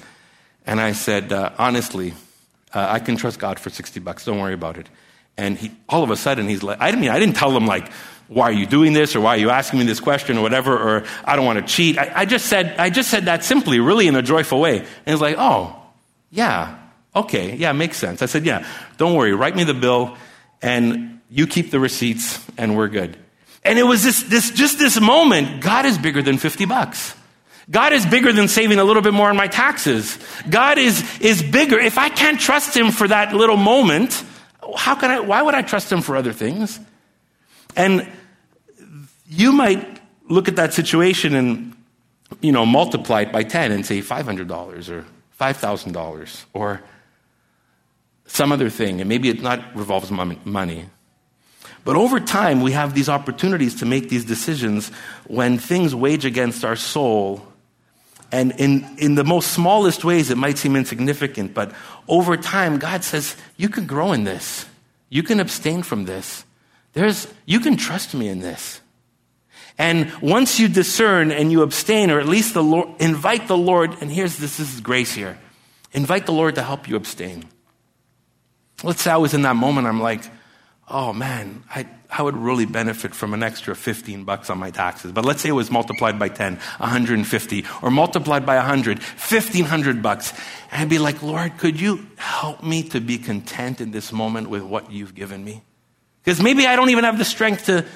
And 0.66 0.80
I 0.80 0.92
said, 0.92 1.32
uh, 1.32 1.52
honestly, 1.58 2.14
uh, 2.74 2.86
I 2.88 2.98
can 2.98 3.16
trust 3.16 3.38
God 3.38 3.58
for 3.58 3.70
60 3.70 4.00
bucks. 4.00 4.24
Don't 4.24 4.38
worry 4.38 4.54
about 4.54 4.76
it. 4.78 4.88
And 5.36 5.56
he, 5.56 5.72
all 5.88 6.02
of 6.02 6.10
a 6.10 6.16
sudden, 6.16 6.48
he's 6.48 6.62
like, 6.62 6.78
I 6.80 6.92
mean, 6.92 7.10
I 7.10 7.18
didn't 7.18 7.36
tell 7.36 7.56
him 7.56 7.66
like, 7.66 7.90
why 8.30 8.44
are 8.44 8.52
you 8.52 8.66
doing 8.66 8.92
this 8.92 9.16
or 9.16 9.20
why 9.20 9.30
are 9.30 9.38
you 9.38 9.50
asking 9.50 9.80
me 9.80 9.86
this 9.86 9.98
question 9.98 10.38
or 10.38 10.42
whatever 10.42 10.78
or 10.78 11.04
i 11.24 11.34
don't 11.34 11.44
want 11.44 11.58
to 11.58 11.64
cheat. 11.64 11.98
I, 11.98 12.12
I, 12.14 12.24
just 12.26 12.46
said 12.46 12.78
i 12.78 12.88
just 12.88 13.10
said 13.10 13.24
that 13.24 13.42
simply 13.42 13.80
really 13.80 14.06
in 14.06 14.14
a 14.14 14.22
joyful 14.22 14.60
way. 14.60 14.78
And 14.78 14.88
he's 15.06 15.20
like 15.20 15.34
oh 15.36 15.76
yeah 16.30 16.78
okay 17.14 17.56
yeah 17.56 17.72
makes 17.72 17.96
sense. 17.96 18.22
I 18.22 18.26
said 18.26 18.46
yeah 18.46 18.66
don't 18.98 19.16
worry 19.16 19.32
write 19.32 19.56
me 19.56 19.64
the 19.64 19.74
bill 19.74 20.16
and 20.62 21.20
you 21.28 21.48
keep 21.48 21.72
the 21.72 21.80
receipts 21.80 22.38
and 22.56 22.76
we're 22.76 22.88
good. 22.88 23.16
And 23.64 23.78
it 23.78 23.82
was 23.82 24.04
this, 24.04 24.22
this 24.22 24.50
just 24.50 24.78
this 24.78 25.00
moment 25.00 25.60
god 25.60 25.84
is 25.84 25.98
bigger 25.98 26.22
than 26.22 26.38
50 26.38 26.66
bucks 26.66 27.14
God 27.70 27.92
is 27.92 28.04
bigger 28.04 28.33
than 28.33 28.48
saving 28.48 28.78
a 28.78 28.85
little 28.85 29.02
bit 29.02 29.14
more 29.14 29.30
on 29.30 29.37
my 29.37 29.46
taxes. 29.46 30.18
God 30.48 30.78
is, 30.78 31.04
is 31.20 31.42
bigger. 31.42 31.78
If 31.78 31.98
I 31.98 32.09
can't 32.09 32.40
trust 32.40 32.76
Him 32.76 32.90
for 32.90 33.06
that 33.06 33.33
little 33.33 33.56
moment, 33.56 34.24
how 34.76 34.96
can 34.96 35.11
I, 35.11 35.20
why 35.20 35.42
would 35.42 35.54
I 35.54 35.62
trust 35.62 35.90
Him 35.90 36.02
for 36.02 36.16
other 36.16 36.33
things? 36.33 36.80
And 37.76 38.11
you 39.28 39.52
might 39.52 40.00
look 40.28 40.48
at 40.48 40.56
that 40.56 40.74
situation 40.74 41.35
and, 41.35 41.76
you 42.40 42.50
know, 42.50 42.66
multiply 42.66 43.22
it 43.22 43.33
by 43.33 43.44
10 43.44 43.70
and 43.70 43.87
say 43.87 44.00
$500 44.00 44.88
or 44.90 45.06
$5,000 45.40 46.44
or 46.52 46.83
some 48.26 48.52
other 48.52 48.68
thing. 48.70 49.00
And 49.00 49.09
maybe 49.09 49.28
it 49.28 49.42
not 49.42 49.76
revolves 49.76 50.11
money. 50.11 50.87
But 51.85 51.96
over 51.96 52.20
time, 52.20 52.61
we 52.61 52.72
have 52.72 52.94
these 52.94 53.09
opportunities 53.09 53.76
to 53.76 53.87
make 53.87 54.09
these 54.09 54.24
decisions 54.24 54.90
when 55.26 55.59
things 55.59 55.94
wage 55.94 56.24
against 56.24 56.64
our 56.64 56.76
soul. 56.76 57.46
And 58.32 58.52
in, 58.58 58.86
in 58.98 59.14
the 59.16 59.24
most 59.24 59.52
smallest 59.52 60.04
ways, 60.04 60.30
it 60.30 60.36
might 60.36 60.56
seem 60.56 60.76
insignificant, 60.76 61.52
but 61.52 61.72
over 62.06 62.36
time, 62.36 62.78
God 62.78 63.02
says, 63.02 63.36
You 63.56 63.68
can 63.68 63.86
grow 63.86 64.12
in 64.12 64.24
this. 64.24 64.66
You 65.08 65.22
can 65.24 65.40
abstain 65.40 65.82
from 65.82 66.04
this. 66.04 66.44
There's, 66.92 67.26
you 67.44 67.60
can 67.60 67.76
trust 67.76 68.14
me 68.14 68.28
in 68.28 68.40
this. 68.40 68.80
And 69.78 70.12
once 70.20 70.60
you 70.60 70.68
discern 70.68 71.32
and 71.32 71.50
you 71.50 71.62
abstain, 71.62 72.10
or 72.10 72.20
at 72.20 72.28
least 72.28 72.54
the 72.54 72.62
Lord, 72.62 73.00
invite 73.00 73.48
the 73.48 73.56
Lord, 73.56 73.96
and 74.00 74.10
here's 74.10 74.36
this, 74.36 74.58
this 74.58 74.74
is 74.74 74.80
grace 74.80 75.12
here. 75.12 75.38
Invite 75.92 76.26
the 76.26 76.32
Lord 76.32 76.56
to 76.56 76.62
help 76.62 76.88
you 76.88 76.96
abstain. 76.96 77.44
Let's 78.84 79.02
say 79.02 79.10
I 79.10 79.16
was 79.16 79.34
in 79.34 79.42
that 79.42 79.56
moment, 79.56 79.86
I'm 79.86 80.00
like, 80.00 80.22
oh 80.88 81.12
man, 81.12 81.64
I, 81.70 81.86
I 82.12 82.22
would 82.22 82.36
really 82.36 82.66
benefit 82.66 83.14
from 83.14 83.34
an 83.34 83.42
extra 83.42 83.76
15 83.76 84.24
bucks 84.24 84.50
on 84.50 84.58
my 84.58 84.70
taxes. 84.70 85.12
But 85.12 85.24
let's 85.24 85.42
say 85.42 85.50
it 85.50 85.52
was 85.52 85.70
multiplied 85.70 86.18
by 86.18 86.28
10, 86.28 86.54
150, 86.56 87.64
or 87.82 87.90
multiplied 87.90 88.44
by 88.44 88.56
100, 88.56 88.98
1500 88.98 90.02
bucks. 90.02 90.32
And 90.72 90.82
I'd 90.82 90.88
be 90.88 90.98
like, 90.98 91.22
Lord, 91.22 91.56
could 91.58 91.80
you 91.80 92.06
help 92.16 92.62
me 92.62 92.82
to 92.90 93.00
be 93.00 93.18
content 93.18 93.80
in 93.80 93.92
this 93.92 94.12
moment 94.12 94.50
with 94.50 94.62
what 94.62 94.90
you've 94.90 95.14
given 95.14 95.44
me? 95.44 95.62
Because 96.24 96.42
maybe 96.42 96.66
I 96.66 96.76
don't 96.76 96.90
even 96.90 97.04
have 97.04 97.18
the 97.18 97.24
strength 97.24 97.66
to, 97.66 97.86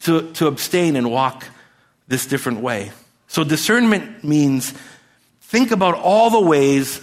to, 0.00 0.32
to 0.32 0.46
abstain 0.46 0.96
and 0.96 1.10
walk 1.10 1.44
this 2.06 2.26
different 2.26 2.60
way. 2.60 2.92
So 3.28 3.44
discernment 3.44 4.24
means 4.24 4.74
think 5.40 5.70
about 5.70 5.94
all 5.94 6.30
the 6.30 6.40
ways 6.40 7.00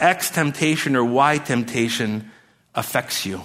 X 0.00 0.30
temptation 0.30 0.96
or 0.96 1.04
Y 1.04 1.38
temptation 1.38 2.30
affects 2.74 3.26
you. 3.26 3.42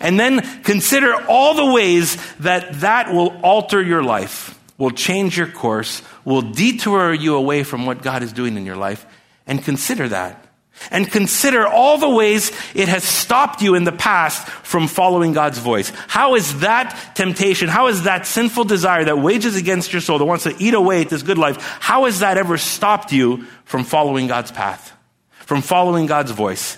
And 0.00 0.18
then 0.18 0.40
consider 0.62 1.14
all 1.28 1.54
the 1.54 1.72
ways 1.72 2.16
that 2.36 2.80
that 2.80 3.12
will 3.12 3.38
alter 3.42 3.82
your 3.82 4.02
life, 4.02 4.58
will 4.78 4.90
change 4.90 5.38
your 5.38 5.48
course, 5.48 6.02
will 6.24 6.42
detour 6.42 7.12
you 7.14 7.36
away 7.36 7.62
from 7.62 7.86
what 7.86 8.02
God 8.02 8.22
is 8.22 8.32
doing 8.32 8.56
in 8.56 8.66
your 8.66 8.76
life. 8.76 9.06
And 9.46 9.62
consider 9.62 10.08
that. 10.08 10.46
And 10.90 11.10
consider 11.10 11.66
all 11.66 11.98
the 11.98 12.08
ways 12.08 12.52
it 12.74 12.88
has 12.88 13.02
stopped 13.02 13.62
you 13.62 13.74
in 13.74 13.84
the 13.84 13.92
past 13.92 14.46
from 14.46 14.88
following 14.88 15.32
God's 15.32 15.58
voice. 15.58 15.90
How 16.06 16.34
is 16.34 16.60
that 16.60 17.12
temptation, 17.14 17.68
how 17.68 17.88
is 17.88 18.02
that 18.02 18.26
sinful 18.26 18.64
desire 18.64 19.04
that 19.04 19.18
wages 19.18 19.56
against 19.56 19.92
your 19.92 20.02
soul, 20.02 20.18
that 20.18 20.24
wants 20.26 20.44
to 20.44 20.54
eat 20.58 20.74
away 20.74 21.00
at 21.00 21.08
this 21.08 21.22
good 21.22 21.38
life, 21.38 21.56
how 21.80 22.04
has 22.04 22.20
that 22.20 22.36
ever 22.36 22.58
stopped 22.58 23.10
you 23.10 23.44
from 23.64 23.84
following 23.84 24.26
God's 24.26 24.52
path, 24.52 24.92
from 25.30 25.62
following 25.62 26.06
God's 26.06 26.32
voice? 26.32 26.76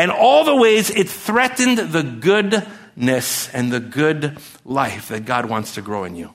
And 0.00 0.10
all 0.10 0.44
the 0.44 0.56
ways 0.56 0.88
it 0.88 1.10
threatened 1.10 1.76
the 1.76 2.02
goodness 2.02 3.50
and 3.52 3.70
the 3.70 3.80
good 3.80 4.38
life 4.64 5.08
that 5.08 5.26
God 5.26 5.44
wants 5.44 5.74
to 5.74 5.82
grow 5.82 6.04
in 6.04 6.16
you. 6.16 6.34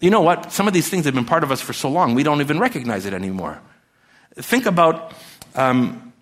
You 0.00 0.10
know 0.10 0.20
what? 0.20 0.52
Some 0.52 0.68
of 0.68 0.72
these 0.72 0.88
things 0.88 1.04
have 1.06 1.14
been 1.14 1.24
part 1.24 1.42
of 1.42 1.50
us 1.50 1.60
for 1.60 1.72
so 1.72 1.88
long, 1.88 2.14
we 2.14 2.22
don't 2.22 2.40
even 2.40 2.60
recognize 2.60 3.06
it 3.06 3.12
anymore. 3.12 3.60
Think 4.36 4.66
about 4.66 5.12
um, 5.56 6.12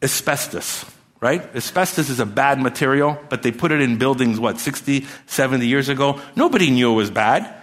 asbestos, 0.00 0.86
right? 1.20 1.42
Asbestos 1.54 2.08
is 2.08 2.18
a 2.18 2.24
bad 2.24 2.58
material, 2.58 3.18
but 3.28 3.42
they 3.42 3.52
put 3.52 3.72
it 3.72 3.82
in 3.82 3.98
buildings, 3.98 4.40
what, 4.40 4.58
60, 4.58 5.06
70 5.26 5.66
years 5.66 5.90
ago? 5.90 6.18
Nobody 6.34 6.70
knew 6.70 6.92
it 6.92 6.96
was 6.96 7.10
bad 7.10 7.61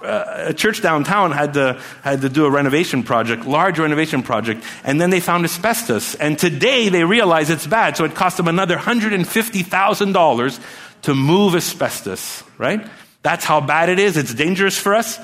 Uh, 0.00 0.46
a 0.48 0.54
church 0.54 0.80
downtown 0.80 1.32
had 1.32 1.52
to, 1.52 1.78
had 2.02 2.22
to 2.22 2.30
do 2.30 2.46
a 2.46 2.50
renovation 2.50 3.02
project, 3.02 3.44
large 3.44 3.78
renovation 3.78 4.22
project, 4.22 4.64
and 4.84 4.98
then 4.98 5.10
they 5.10 5.20
found 5.20 5.44
asbestos. 5.44 6.14
And 6.14 6.38
today 6.38 6.88
they 6.88 7.04
realize 7.04 7.50
it's 7.50 7.66
bad, 7.66 7.94
so 7.94 8.04
it 8.04 8.14
cost 8.14 8.38
them 8.38 8.48
another 8.48 8.78
$150,000 8.78 10.60
to 11.02 11.14
move 11.14 11.54
asbestos, 11.54 12.42
right? 12.56 12.86
That's 13.22 13.44
how 13.44 13.60
bad 13.60 13.90
it 13.90 13.98
is. 13.98 14.16
It's 14.16 14.32
dangerous 14.32 14.78
for 14.78 14.94
us. 14.94 15.20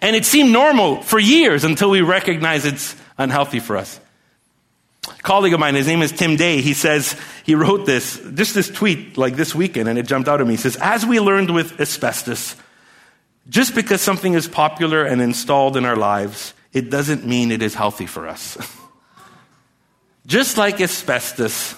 And 0.00 0.14
it 0.14 0.24
seemed 0.24 0.52
normal 0.52 1.02
for 1.02 1.18
years 1.18 1.64
until 1.64 1.90
we 1.90 2.02
recognize 2.02 2.64
it's 2.64 2.94
unhealthy 3.16 3.58
for 3.58 3.76
us. 3.76 3.98
A 5.08 5.22
colleague 5.22 5.54
of 5.54 5.60
mine, 5.60 5.74
his 5.74 5.88
name 5.88 6.02
is 6.02 6.12
Tim 6.12 6.36
Day, 6.36 6.60
he 6.60 6.74
says, 6.74 7.20
he 7.44 7.56
wrote 7.56 7.84
this, 7.84 8.20
just 8.34 8.54
this 8.54 8.68
tweet 8.68 9.18
like 9.18 9.34
this 9.34 9.56
weekend, 9.56 9.88
and 9.88 9.98
it 9.98 10.06
jumped 10.06 10.28
out 10.28 10.40
at 10.40 10.46
me. 10.46 10.52
He 10.52 10.58
says, 10.58 10.76
As 10.80 11.04
we 11.04 11.18
learned 11.18 11.52
with 11.52 11.80
asbestos, 11.80 12.54
just 13.48 13.74
because 13.74 14.00
something 14.00 14.34
is 14.34 14.46
popular 14.46 15.04
and 15.04 15.20
installed 15.22 15.76
in 15.76 15.84
our 15.84 15.96
lives, 15.96 16.54
it 16.72 16.90
doesn't 16.90 17.26
mean 17.26 17.50
it 17.50 17.62
is 17.62 17.74
healthy 17.74 18.06
for 18.06 18.28
us. 18.28 18.58
Just 20.26 20.58
like 20.58 20.78
asbestos, 20.82 21.74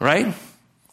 right? 0.00 0.34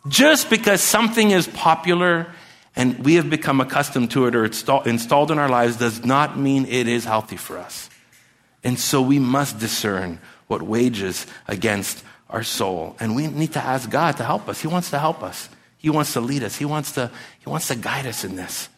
Just 0.08 0.50
because 0.52 0.80
something 0.82 1.32
is 1.32 1.48
popular 1.48 2.28
and 2.76 3.04
we 3.04 3.16
have 3.16 3.32
become 3.32 3.60
accustomed 3.60 4.12
to 4.12 4.28
it 4.28 4.36
or 4.36 4.46
it's 4.46 4.64
installed 4.86 5.32
in 5.32 5.40
our 5.40 5.50
lives 5.50 5.78
does 5.78 6.06
not 6.06 6.38
mean 6.38 6.66
it 6.66 6.88
is 6.88 7.04
healthy 7.04 7.38
for 7.38 7.58
us. 7.58 7.90
And 8.64 8.80
so 8.80 9.02
we 9.02 9.18
must 9.18 9.58
discern 9.58 10.20
what 10.46 10.62
wages 10.62 11.26
against 11.48 12.04
our 12.30 12.44
soul. 12.44 12.96
And 13.00 13.16
we 13.16 13.26
need 13.28 13.54
to 13.54 13.60
ask 13.60 13.90
God 13.90 14.18
to 14.18 14.24
help 14.24 14.48
us. 14.48 14.62
He 14.62 14.68
wants 14.68 14.92
to 14.92 15.00
help 15.00 15.24
us. 15.24 15.50
He 15.78 15.90
wants 15.90 16.14
to 16.14 16.22
lead 16.22 16.44
us. 16.44 16.56
He 16.56 16.66
wants 16.66 16.92
to, 16.92 17.10
he 17.40 17.50
wants 17.50 17.68
to 17.70 17.76
guide 17.76 18.06
us 18.06 18.24
in 18.24 18.36
this. 18.36 18.70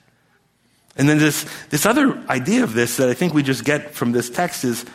And 0.96 1.10
then 1.10 1.18
this, 1.18 1.46
this 1.70 1.86
other 1.86 2.18
idea 2.30 2.64
of 2.64 2.74
this 2.74 2.98
that 2.98 3.10
I 3.10 3.14
think 3.14 3.34
we 3.34 3.44
just 3.44 3.66
get 3.66 3.96
from 3.96 4.12
this 4.12 4.30
text 4.30 4.64
is 4.64 4.86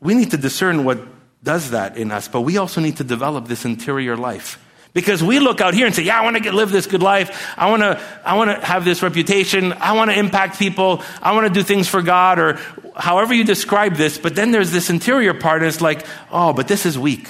we 0.00 0.14
need 0.14 0.30
to 0.30 0.36
discern 0.36 0.84
what 0.84 1.00
does 1.42 1.70
that 1.70 1.96
in 1.96 2.12
us, 2.12 2.28
but 2.28 2.42
we 2.42 2.56
also 2.56 2.80
need 2.80 2.98
to 2.98 3.04
develop 3.04 3.48
this 3.48 3.64
interior 3.64 4.16
life. 4.16 4.64
Because 4.94 5.22
we 5.22 5.38
look 5.38 5.60
out 5.60 5.74
here 5.74 5.86
and 5.86 5.94
say, 5.94 6.02
yeah, 6.02 6.18
I 6.18 6.24
want 6.24 6.42
to 6.42 6.52
live 6.52 6.70
this 6.70 6.86
good 6.86 7.02
life. 7.02 7.54
I 7.56 7.70
want 7.70 7.82
to, 7.82 8.00
I 8.24 8.36
want 8.36 8.50
to 8.50 8.66
have 8.66 8.84
this 8.84 9.02
reputation. 9.02 9.72
I 9.74 9.92
want 9.92 10.10
to 10.10 10.18
impact 10.18 10.58
people. 10.58 11.02
I 11.22 11.32
want 11.32 11.46
to 11.46 11.52
do 11.52 11.62
things 11.62 11.88
for 11.88 12.02
God 12.02 12.38
or 12.38 12.54
however 12.96 13.34
you 13.34 13.44
describe 13.44 13.96
this. 13.96 14.18
But 14.18 14.34
then 14.34 14.50
there's 14.50 14.72
this 14.72 14.90
interior 14.90 15.34
part 15.34 15.62
and 15.62 15.68
it's 15.68 15.80
like, 15.80 16.06
oh, 16.32 16.52
but 16.52 16.68
this 16.68 16.86
is 16.86 16.98
weak. 16.98 17.28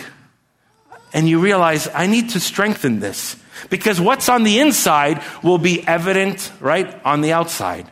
And 1.13 1.29
you 1.29 1.41
realize 1.41 1.89
I 1.93 2.07
need 2.07 2.31
to 2.31 2.41
strengthen 2.41 3.01
this 3.01 3.37
because 3.71 4.01
what's 4.01 4.29
on 4.29 4.45
the 4.45 4.61
inside 4.61 5.23
will 5.43 5.59
be 5.59 5.87
evident, 5.87 6.53
right, 6.61 7.05
on 7.05 7.23
the 7.23 7.33
outside. 7.33 7.91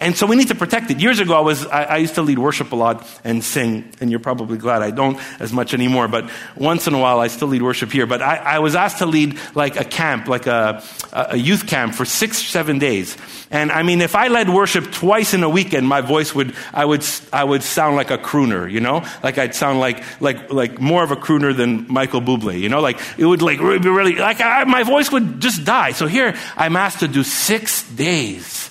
And 0.00 0.16
so 0.16 0.26
we 0.26 0.36
need 0.36 0.46
to 0.48 0.54
protect 0.54 0.92
it. 0.92 1.00
Years 1.00 1.18
ago, 1.18 1.34
I 1.36 1.40
was, 1.40 1.66
I, 1.66 1.82
I, 1.82 1.96
used 1.96 2.14
to 2.14 2.22
lead 2.22 2.38
worship 2.38 2.70
a 2.70 2.76
lot 2.76 3.04
and 3.24 3.42
sing, 3.42 3.92
and 4.00 4.12
you're 4.12 4.20
probably 4.20 4.56
glad 4.56 4.80
I 4.80 4.92
don't 4.92 5.18
as 5.40 5.52
much 5.52 5.74
anymore, 5.74 6.06
but 6.06 6.30
once 6.54 6.86
in 6.86 6.94
a 6.94 7.00
while 7.00 7.18
I 7.18 7.26
still 7.26 7.48
lead 7.48 7.62
worship 7.62 7.90
here. 7.90 8.06
But 8.06 8.22
I, 8.22 8.36
I 8.36 8.58
was 8.60 8.76
asked 8.76 8.98
to 8.98 9.06
lead 9.06 9.36
like 9.56 9.74
a 9.74 9.82
camp, 9.82 10.28
like 10.28 10.46
a, 10.46 10.84
a 11.12 11.36
youth 11.36 11.66
camp 11.66 11.96
for 11.96 12.04
six, 12.04 12.40
seven 12.40 12.78
days. 12.78 13.16
And 13.50 13.72
I 13.72 13.82
mean, 13.82 14.00
if 14.00 14.14
I 14.14 14.28
led 14.28 14.48
worship 14.48 14.92
twice 14.92 15.34
in 15.34 15.42
a 15.42 15.48
weekend, 15.48 15.88
my 15.88 16.00
voice 16.00 16.32
would, 16.32 16.54
I 16.72 16.84
would, 16.84 17.04
I 17.32 17.42
would 17.42 17.64
sound 17.64 17.96
like 17.96 18.12
a 18.12 18.18
crooner, 18.18 18.70
you 18.70 18.78
know? 18.78 19.04
Like 19.24 19.36
I'd 19.36 19.56
sound 19.56 19.80
like, 19.80 20.04
like, 20.20 20.52
like 20.52 20.80
more 20.80 21.02
of 21.02 21.10
a 21.10 21.16
crooner 21.16 21.56
than 21.56 21.92
Michael 21.92 22.20
Bublé, 22.20 22.60
you 22.60 22.68
know? 22.68 22.80
Like 22.80 23.00
it 23.18 23.26
would 23.26 23.42
like 23.42 23.58
really, 23.58 23.78
really 23.78 24.14
like 24.14 24.40
I, 24.40 24.62
my 24.62 24.84
voice 24.84 25.10
would 25.10 25.40
just 25.40 25.64
die. 25.64 25.90
So 25.90 26.06
here 26.06 26.36
I'm 26.56 26.76
asked 26.76 27.00
to 27.00 27.08
do 27.08 27.24
six 27.24 27.82
days 27.90 28.70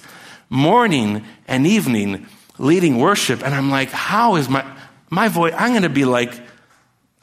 morning 0.50 1.26
and 1.48 1.68
evening 1.68 2.28
leading 2.58 2.98
worship. 2.98 3.44
And 3.44 3.54
I'm 3.54 3.70
like, 3.70 3.90
how 3.90 4.36
is 4.36 4.50
my, 4.50 4.66
my 5.10 5.28
voice? 5.28 5.54
I'm 5.58 5.72
going 5.72 5.84
to 5.84 5.90
be 5.90 6.06
like, 6.06 6.34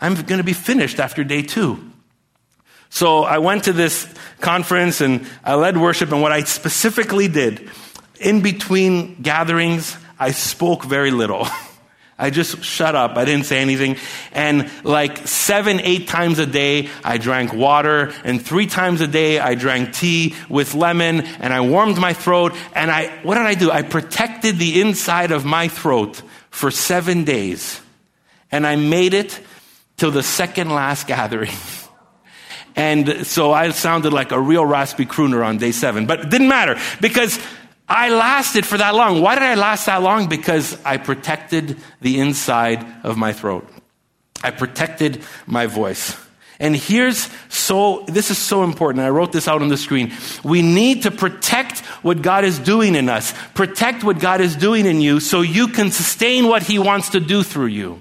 I'm 0.01 0.15
going 0.15 0.39
to 0.39 0.45
be 0.45 0.53
finished 0.53 1.01
after 1.01 1.25
day 1.25 1.43
two. 1.43 1.91
So 2.91 3.25
I 3.25 3.39
went 3.39 3.65
to 3.65 3.73
this 3.73 4.13
conference 4.41 5.01
and 5.01 5.27
I 5.43 5.55
led 5.55 5.77
worship. 5.77 6.13
And 6.13 6.23
what 6.23 6.33
I 6.33 6.45
specifically 6.45 7.29
did 7.29 7.69
in 8.21 8.41
between 8.41 9.21
gatherings, 9.23 9.97
I 10.19 10.31
spoke 10.31 10.85
very 10.85 11.11
little. 11.11 11.47
I 12.19 12.31
just 12.31 12.63
shut 12.63 12.95
up. 12.95 13.17
I 13.17 13.25
didn't 13.25 13.47
say 13.47 13.59
anything. 13.59 13.97
And 14.33 14.71
like 14.85 15.27
seven, 15.27 15.81
eight 15.81 16.07
times 16.07 16.39
a 16.39 16.47
day, 16.47 16.89
I 17.03 17.19
drank 17.19 17.53
water. 17.53 18.13
And 18.23 18.41
three 18.41 18.67
times 18.67 19.01
a 19.01 19.09
day, 19.09 19.41
I 19.41 19.57
drank 19.57 19.95
tea 19.95 20.35
with 20.49 20.75
lemon. 20.75 21.23
And 21.23 21.53
I 21.53 21.61
warmed 21.63 21.99
my 21.99 22.13
throat. 22.13 22.55
And 22.75 22.91
I, 22.91 23.09
what 23.23 23.35
did 23.35 23.47
I 23.47 23.55
do? 23.55 23.71
I 23.71 23.83
protected 23.83 24.59
the 24.59 24.81
inside 24.81 25.33
of 25.33 25.45
my 25.45 25.67
throat 25.67 26.23
for 26.51 26.71
seven 26.71 27.25
days. 27.25 27.81
And 28.53 28.65
I 28.65 28.77
made 28.77 29.13
it 29.13 29.41
till 29.97 30.13
the 30.13 30.23
second 30.23 30.71
last 30.71 31.07
gathering. 31.07 31.53
And 32.77 33.25
so 33.25 33.53
I 33.53 33.71
sounded 33.71 34.13
like 34.13 34.33
a 34.33 34.41
real 34.41 34.67
raspy 34.67 35.07
crooner 35.07 35.47
on 35.47 35.59
day 35.59 35.71
seven. 35.71 36.07
But 36.07 36.21
it 36.21 36.31
didn't 36.31 36.49
matter 36.49 36.77
because 37.01 37.39
I 37.89 38.09
lasted 38.09 38.65
for 38.65 38.79
that 38.79 38.95
long. 38.95 39.21
Why 39.21 39.35
did 39.35 39.43
I 39.43 39.55
last 39.55 39.87
that 39.87 40.03
long? 40.03 40.29
Because 40.29 40.83
I 40.85 40.97
protected 40.97 41.77
the 42.01 42.19
inside 42.19 42.85
of 43.05 43.17
my 43.17 43.33
throat. 43.33 43.69
I 44.43 44.51
protected 44.51 45.23
my 45.47 45.67
voice. 45.67 46.17
And 46.61 46.77
here's 46.77 47.29
so, 47.49 48.05
this 48.07 48.31
is 48.31 48.39
so 48.39 48.63
important. 48.63 49.05
I 49.05 49.11
wrote 49.11 49.33
this 49.33 49.49
out 49.49 49.61
on 49.61 49.69
the 49.69 49.77
screen. 49.77 50.13
We 50.45 50.63
need 50.63 51.03
to 51.03 51.11
protect 51.11 51.81
what 52.03 52.23
God 52.23 52.45
is 52.45 52.59
doing 52.59 52.95
in 52.95 53.09
us. 53.09 53.35
Protect 53.55 54.05
what 54.05 54.21
God 54.21 54.41
is 54.41 54.55
doing 54.55 54.87
in 54.87 55.01
you 55.01 55.21
so 55.21 55.41
you 55.41 55.69
can 55.69 55.91
sustain 55.91 56.47
what 56.47 56.63
He 56.63 56.79
wants 56.79 57.11
to 57.11 57.21
do 57.21 57.43
through 57.43 57.67
you. 57.67 58.01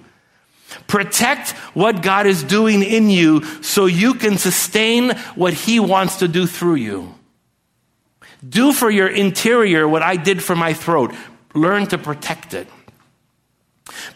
Protect 0.88 1.52
what 1.74 2.02
God 2.02 2.26
is 2.26 2.44
doing 2.44 2.84
in 2.84 3.10
you 3.10 3.44
so 3.64 3.86
you 3.86 4.14
can 4.14 4.38
sustain 4.38 5.12
what 5.36 5.54
He 5.54 5.80
wants 5.80 6.18
to 6.18 6.28
do 6.28 6.46
through 6.46 6.76
you. 6.76 7.16
Do 8.48 8.74
for 8.74 8.90
your 8.90 9.08
interior 9.08 9.88
what 9.88 10.02
I 10.02 10.16
did 10.16 10.44
for 10.44 10.56
my 10.56 10.74
throat. 10.74 11.14
Learn 11.54 11.88
to 11.88 11.98
protect 11.98 12.54
it. 12.54 12.68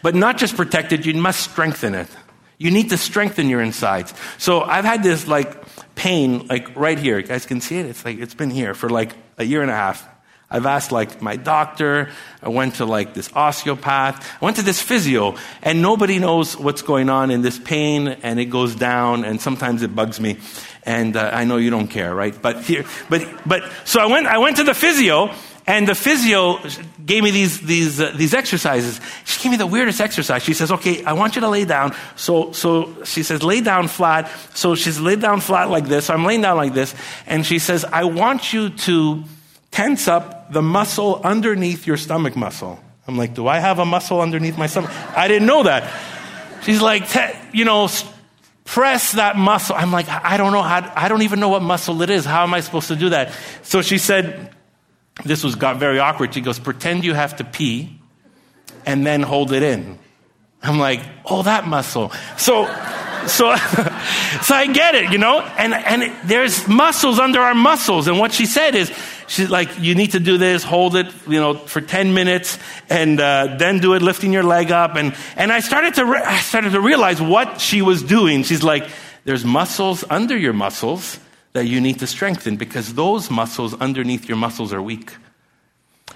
But 0.02 0.14
not 0.14 0.38
just 0.38 0.56
protect 0.56 0.92
it, 0.92 1.06
you 1.06 1.14
must 1.14 1.40
strengthen 1.40 1.94
it. 1.94 2.08
You 2.58 2.70
need 2.70 2.90
to 2.90 2.98
strengthen 2.98 3.48
your 3.48 3.60
insides. 3.60 4.12
So 4.36 4.62
I've 4.62 4.84
had 4.84 5.02
this 5.02 5.28
like 5.28 5.64
pain 5.94 6.46
like 6.48 6.76
right 6.76 6.98
here. 6.98 7.18
You 7.18 7.26
guys 7.26 7.46
can 7.46 7.60
see 7.60 7.78
it? 7.78 7.86
It's 7.86 8.04
like 8.04 8.18
it's 8.18 8.34
been 8.34 8.50
here 8.50 8.74
for 8.74 8.88
like 8.88 9.14
a 9.36 9.44
year 9.44 9.62
and 9.62 9.70
a 9.70 9.74
half. 9.74 10.06
I've 10.50 10.64
asked 10.64 10.92
like 10.92 11.20
my 11.20 11.36
doctor. 11.36 12.10
I 12.42 12.48
went 12.48 12.76
to 12.76 12.86
like 12.86 13.12
this 13.12 13.30
osteopath. 13.34 14.26
I 14.40 14.44
went 14.44 14.56
to 14.56 14.62
this 14.62 14.80
physio 14.80 15.36
and 15.62 15.82
nobody 15.82 16.18
knows 16.18 16.56
what's 16.56 16.82
going 16.82 17.10
on 17.10 17.30
in 17.30 17.42
this 17.42 17.58
pain 17.58 18.08
and 18.08 18.40
it 18.40 18.46
goes 18.46 18.74
down 18.74 19.24
and 19.24 19.40
sometimes 19.40 19.82
it 19.82 19.94
bugs 19.94 20.18
me. 20.18 20.38
And 20.88 21.16
uh, 21.16 21.30
I 21.34 21.44
know 21.44 21.58
you 21.58 21.68
don't 21.68 21.88
care, 21.88 22.14
right? 22.14 22.34
But 22.40 22.62
here, 22.62 22.86
but, 23.10 23.20
but, 23.44 23.62
so 23.84 24.00
I 24.00 24.06
went, 24.06 24.26
I 24.26 24.38
went 24.38 24.56
to 24.56 24.64
the 24.64 24.72
physio, 24.72 25.30
and 25.66 25.86
the 25.86 25.94
physio 25.94 26.58
gave 27.04 27.22
me 27.22 27.30
these, 27.30 27.60
these, 27.60 28.00
uh, 28.00 28.10
these 28.16 28.32
exercises. 28.32 28.98
She 29.26 29.42
gave 29.42 29.52
me 29.52 29.58
the 29.58 29.66
weirdest 29.66 30.00
exercise. 30.00 30.42
She 30.42 30.54
says, 30.54 30.72
okay, 30.72 31.04
I 31.04 31.12
want 31.12 31.34
you 31.34 31.42
to 31.42 31.48
lay 31.50 31.66
down. 31.66 31.94
So, 32.16 32.52
so 32.52 33.04
she 33.04 33.22
says, 33.22 33.42
lay 33.42 33.60
down 33.60 33.88
flat. 33.88 34.30
So 34.54 34.74
she's 34.74 34.98
laid 34.98 35.20
down 35.20 35.40
flat 35.40 35.68
like 35.68 35.84
this. 35.84 36.06
So 36.06 36.14
I'm 36.14 36.24
laying 36.24 36.40
down 36.40 36.56
like 36.56 36.72
this. 36.72 36.94
And 37.26 37.44
she 37.44 37.58
says, 37.58 37.84
I 37.84 38.04
want 38.04 38.54
you 38.54 38.70
to 38.70 39.24
tense 39.70 40.08
up 40.08 40.50
the 40.54 40.62
muscle 40.62 41.20
underneath 41.22 41.86
your 41.86 41.98
stomach 41.98 42.34
muscle. 42.34 42.80
I'm 43.06 43.18
like, 43.18 43.34
do 43.34 43.46
I 43.46 43.58
have 43.58 43.78
a 43.78 43.84
muscle 43.84 44.22
underneath 44.22 44.56
my 44.56 44.68
stomach? 44.68 44.90
I 45.14 45.28
didn't 45.28 45.46
know 45.46 45.64
that. 45.64 45.92
She's 46.62 46.80
like, 46.80 47.04
you 47.52 47.66
know, 47.66 47.88
press 48.68 49.12
that 49.12 49.34
muscle. 49.34 49.74
I'm 49.74 49.90
like, 49.90 50.10
I 50.10 50.36
don't 50.36 50.52
know 50.52 50.62
how, 50.62 50.92
I 50.94 51.08
don't 51.08 51.22
even 51.22 51.40
know 51.40 51.48
what 51.48 51.62
muscle 51.62 52.02
it 52.02 52.10
is. 52.10 52.26
How 52.26 52.42
am 52.42 52.52
I 52.52 52.60
supposed 52.60 52.88
to 52.88 52.96
do 52.96 53.08
that? 53.08 53.32
So 53.62 53.80
she 53.80 53.96
said, 53.96 54.54
this 55.24 55.42
was 55.42 55.54
got 55.54 55.78
very 55.78 55.98
awkward. 55.98 56.34
She 56.34 56.42
goes, 56.42 56.58
pretend 56.58 57.02
you 57.02 57.14
have 57.14 57.36
to 57.36 57.44
pee 57.44 57.98
and 58.84 59.06
then 59.06 59.22
hold 59.22 59.52
it 59.52 59.62
in. 59.62 59.98
I'm 60.62 60.78
like, 60.78 61.00
oh, 61.24 61.42
that 61.44 61.66
muscle. 61.66 62.12
So, 62.36 62.66
so, 63.26 63.56
so 64.42 64.54
I 64.54 64.70
get 64.70 64.94
it, 64.94 65.12
you 65.12 65.18
know, 65.18 65.40
and, 65.40 65.72
and 65.72 66.02
it, 66.02 66.12
there's 66.26 66.68
muscles 66.68 67.18
under 67.18 67.40
our 67.40 67.54
muscles. 67.54 68.06
And 68.06 68.18
what 68.18 68.34
she 68.34 68.44
said 68.44 68.74
is, 68.74 68.92
she's 69.28 69.50
like, 69.50 69.78
you 69.78 69.94
need 69.94 70.12
to 70.12 70.20
do 70.20 70.38
this, 70.38 70.64
hold 70.64 70.96
it, 70.96 71.06
you 71.26 71.38
know, 71.38 71.54
for 71.54 71.80
10 71.80 72.12
minutes 72.14 72.58
and, 72.88 73.20
uh, 73.20 73.56
then 73.58 73.78
do 73.78 73.94
it 73.94 74.02
lifting 74.02 74.32
your 74.32 74.42
leg 74.42 74.72
up. 74.72 74.96
And, 74.96 75.14
and 75.36 75.52
I 75.52 75.60
started 75.60 75.94
to, 75.94 76.04
re- 76.04 76.22
I 76.22 76.40
started 76.40 76.72
to 76.72 76.80
realize 76.80 77.20
what 77.20 77.60
she 77.60 77.82
was 77.82 78.02
doing. 78.02 78.42
She's 78.42 78.62
like, 78.62 78.88
there's 79.24 79.44
muscles 79.44 80.04
under 80.10 80.36
your 80.36 80.52
muscles 80.52 81.20
that 81.52 81.66
you 81.66 81.80
need 81.80 81.98
to 82.00 82.06
strengthen 82.06 82.56
because 82.56 82.94
those 82.94 83.30
muscles 83.30 83.74
underneath 83.74 84.28
your 84.28 84.38
muscles 84.38 84.72
are 84.72 84.82
weak. 84.82 85.14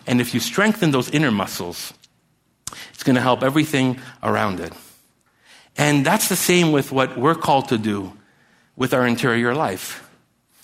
And 0.06 0.20
if 0.20 0.34
you 0.34 0.40
strengthen 0.40 0.90
those 0.90 1.10
inner 1.10 1.30
muscles, 1.30 1.94
it's 2.92 3.02
going 3.02 3.16
to 3.16 3.22
help 3.22 3.42
everything 3.42 4.00
around 4.22 4.60
it. 4.60 4.72
And 5.76 6.04
that's 6.04 6.28
the 6.28 6.36
same 6.36 6.72
with 6.72 6.92
what 6.92 7.16
we're 7.18 7.34
called 7.34 7.68
to 7.68 7.78
do 7.78 8.12
with 8.76 8.94
our 8.94 9.06
interior 9.06 9.54
life. 9.54 10.08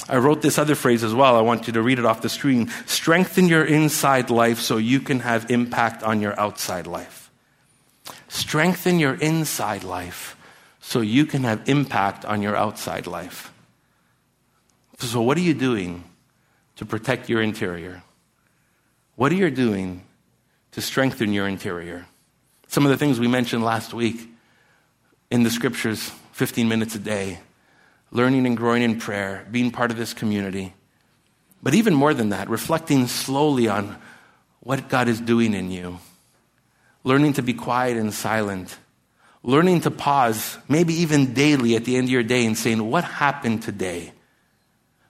I 0.07 0.17
wrote 0.19 0.43
this 0.43 0.59
other 0.59 0.75
phrase 0.75 1.03
as 1.03 1.15
well. 1.15 1.37
I 1.37 1.41
want 1.41 1.67
you 1.67 1.73
to 1.75 1.83
read 1.83 1.99
it 1.99 2.05
off 2.05 2.23
the 2.23 2.29
screen. 2.29 2.71
Strengthen 2.87 3.49
your 3.49 3.65
inside 3.65 4.31
life 4.31 4.61
so 4.61 4.77
you 4.77 5.01
can 5.01 5.21
have 5.21 5.51
impact 5.51 6.03
on 6.03 6.21
your 6.21 6.39
outside 6.39 6.87
life. 6.87 7.31
Strengthen 8.29 8.99
your 8.99 9.15
inside 9.15 9.85
life 9.85 10.37
so 10.81 11.01
you 11.01 11.27
can 11.27 11.45
have 11.45 11.69
impact 11.69 12.25
on 12.25 12.43
your 12.43 12.57
outside 12.57 13.07
life. 13.07 13.53
So, 14.99 15.21
what 15.23 15.37
are 15.37 15.43
you 15.43 15.55
doing 15.55 16.05
to 16.77 16.85
protect 16.85 17.29
your 17.29 17.43
interior? 17.43 18.03
What 19.17 19.33
are 19.33 19.37
you 19.37 19.51
doing 19.51 20.03
to 20.73 20.81
strengthen 20.81 21.33
your 21.33 21.47
interior? 21.49 22.07
Some 22.69 22.85
of 22.85 22.91
the 22.91 22.97
things 22.97 23.19
we 23.19 23.29
mentioned 23.29 23.65
last 23.65 23.95
week 23.95 24.29
in 25.31 25.43
the 25.43 25.51
scriptures 25.51 26.11
15 26.33 26.69
minutes 26.69 26.95
a 26.95 26.99
day, 26.99 27.41
learning 28.11 28.47
and 28.47 28.57
growing 28.57 28.83
in 28.83 28.99
prayer, 28.99 29.47
being 29.51 29.71
part 29.71 29.91
of 29.91 29.97
this 29.97 30.15
community. 30.15 30.75
But 31.63 31.75
even 31.75 31.95
more 31.95 32.15
than 32.15 32.31
that, 32.31 32.49
reflecting 32.49 33.07
slowly 33.07 33.69
on 33.69 33.97
what 34.61 34.89
God 34.89 35.09
is 35.09 35.21
doing 35.21 35.55
in 35.55 35.71
you, 35.71 35.99
learning 37.05 37.35
to 37.35 37.43
be 37.43 37.55
quiet 37.55 37.97
and 37.97 38.13
silent, 38.13 38.77
learning 39.43 39.83
to 39.83 39.91
pause, 39.91 40.59
maybe 40.69 40.95
even 40.95 41.35
daily 41.35 41.77
at 41.77 41.85
the 41.85 41.97
end 41.97 42.09
of 42.09 42.11
your 42.11 42.23
day, 42.23 42.47
and 42.47 42.57
saying, 42.57 42.83
What 42.91 43.05
happened 43.05 43.63
today? 43.63 44.13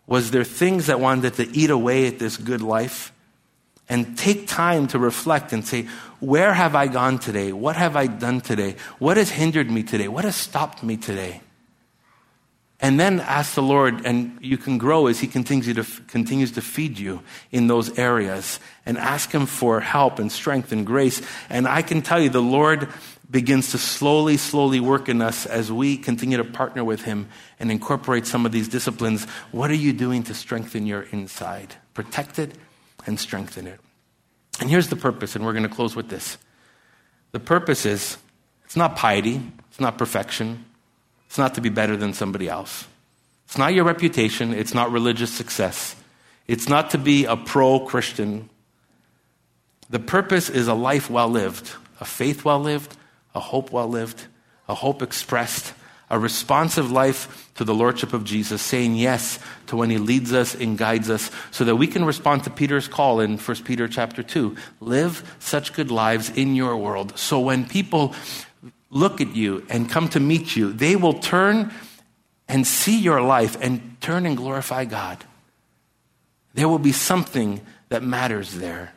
Was 0.07 0.31
there 0.31 0.45
things 0.45 0.87
that 0.87 1.01
wanted 1.01 1.35
to 1.35 1.49
eat 1.57 1.71
away 1.71 2.07
at 2.07 2.19
this 2.19 2.37
good 2.37 2.63
life? 2.63 3.13
And 3.91 4.19
take 4.19 4.47
time 4.47 4.87
to 4.89 4.99
reflect 4.99 5.53
and 5.55 5.67
say, 5.67 5.87
where 6.21 6.53
have 6.53 6.75
I 6.75 6.89
gone 6.89 7.19
today? 7.19 7.53
What 7.53 7.77
have 7.77 7.95
I 7.95 8.07
done 8.07 8.41
today? 8.41 8.77
What 8.99 9.17
has 9.17 9.31
hindered 9.31 9.71
me 9.71 9.83
today? 9.83 10.09
What 10.09 10.25
has 10.25 10.35
stopped 10.35 10.83
me 10.83 10.97
today? 10.97 11.41
And 12.81 12.99
then 12.99 13.19
ask 13.19 13.55
the 13.55 13.63
Lord, 13.63 14.07
and 14.07 14.39
you 14.41 14.57
can 14.57 14.79
grow 14.79 15.09
as 15.09 15.19
He 15.19 15.27
continues 15.27 15.75
to, 15.75 16.03
continues 16.05 16.53
to 16.53 16.61
feed 16.63 16.99
you 16.99 17.23
in 17.51 17.67
those 17.67 17.99
areas. 17.99 18.61
And 18.87 18.97
ask 18.97 19.33
Him 19.33 19.47
for 19.47 19.81
help 19.81 20.19
and 20.19 20.31
strength 20.31 20.71
and 20.71 20.87
grace. 20.87 21.21
And 21.51 21.67
I 21.67 21.83
can 21.83 22.03
tell 22.03 22.21
you, 22.21 22.31
the 22.31 22.41
Lord 22.41 22.89
begins 23.31 23.73
to 23.73 23.79
slowly, 23.79 24.37
slowly 24.37 24.81
work 24.81 25.09
in 25.09 25.21
us 25.21 25.45
as 25.45 25.71
we 25.71 25.97
continue 25.97 26.39
to 26.39 26.45
partner 26.45 26.85
with 26.85 27.03
Him 27.03 27.29
and 27.59 27.71
incorporate 27.71 28.27
some 28.27 28.47
of 28.47 28.53
these 28.53 28.69
disciplines. 28.69 29.25
What 29.51 29.71
are 29.71 29.75
you 29.75 29.93
doing 29.93 30.23
to 30.25 30.35
strengthen 30.35 30.87
your 30.87 31.03
inside? 31.11 31.75
Protect 31.95 32.39
it 32.39 32.53
and 33.07 33.19
strengthen 33.19 33.67
it. 33.67 33.81
And 34.61 34.71
here's 34.71 34.89
the 34.89 34.97
purpose, 34.97 35.37
and 35.37 35.45
we're 35.45 35.53
going 35.53 35.69
to 35.69 35.69
close 35.69 35.95
with 35.97 36.09
this. 36.09 36.39
The 37.33 37.41
purpose 37.41 37.85
is 37.85 38.17
it's 38.65 38.77
not 38.77 38.97
piety, 38.97 39.43
it's 39.69 39.81
not 39.81 39.99
perfection, 39.99 40.65
it's 41.29 41.37
not 41.39 41.55
to 41.55 41.61
be 41.61 41.69
better 41.69 41.97
than 41.97 42.15
somebody 42.15 42.49
else. 42.49 42.87
It's 43.45 43.59
not 43.59 43.75
your 43.75 43.85
reputation, 43.85 44.55
it's 44.55 44.75
not 44.75 44.91
religious 44.91 45.33
success, 45.33 45.95
it's 46.47 46.69
not 46.69 46.91
to 46.91 46.99
be 46.99 47.27
a 47.27 47.37
pro 47.37 47.81
Christian. 47.81 48.49
The 49.91 49.99
purpose 49.99 50.49
is 50.49 50.69
a 50.69 50.75
life 50.75 51.09
well 51.09 51.29
lived, 51.29 51.73
a 52.01 52.05
faith 52.05 52.45
well 52.45 52.61
lived, 52.61 52.97
a 53.35 53.41
hope 53.41 53.71
well 53.73 53.89
lived, 53.89 54.27
a 54.69 54.75
hope 54.75 55.03
expressed, 55.03 55.75
a 56.11 56.19
responsive 56.19 56.91
life 56.91 57.51
to 57.57 57.65
the 57.65 57.75
Lordship 57.75 58.15
of 58.15 58.25
Jesus, 58.25 58.63
saying 58.63 58.97
yes 58.97 59.39
to 59.67 59.77
when 59.77 59.91
He 59.91 59.99
leads 59.99 60.33
us 60.33 60.55
and 60.55 60.79
guides 60.79 61.11
us, 61.11 61.31
so 61.51 61.65
that 61.65 61.77
we 61.77 61.87
can 61.87 62.05
respond 62.05 62.45
to 62.45 62.51
Peter's 62.51 62.89
call 62.89 63.21
in 63.21 63.37
1 63.37 63.57
Peter 63.65 63.87
chapter 63.87 64.23
2. 64.23 64.57
Live 64.81 65.37
such 65.39 65.75
good 65.75 65.91
lives 65.91 66.31
in 66.31 66.55
your 66.55 66.77
world, 66.77 67.19
so 67.19 67.39
when 67.39 67.67
people 67.67 68.15
look 68.91 69.21
at 69.21 69.35
you 69.35 69.67
and 69.69 69.89
come 69.89 70.09
to 70.11 70.21
meet 70.21 70.57
you, 70.57 70.73
they 70.73 70.97
will 70.97 71.15
turn 71.15 71.73
and 72.49 72.67
see 72.67 72.99
your 72.99 73.21
life 73.21 73.57
and 73.61 73.97
turn 74.01 74.25
and 74.27 74.37
glorify 74.37 74.85
God. 74.85 75.23
There 76.55 76.69
will 76.69 76.79
be 76.79 76.93
something 76.93 77.61
that 77.91 78.03
matters 78.03 78.55
there. 78.55 78.93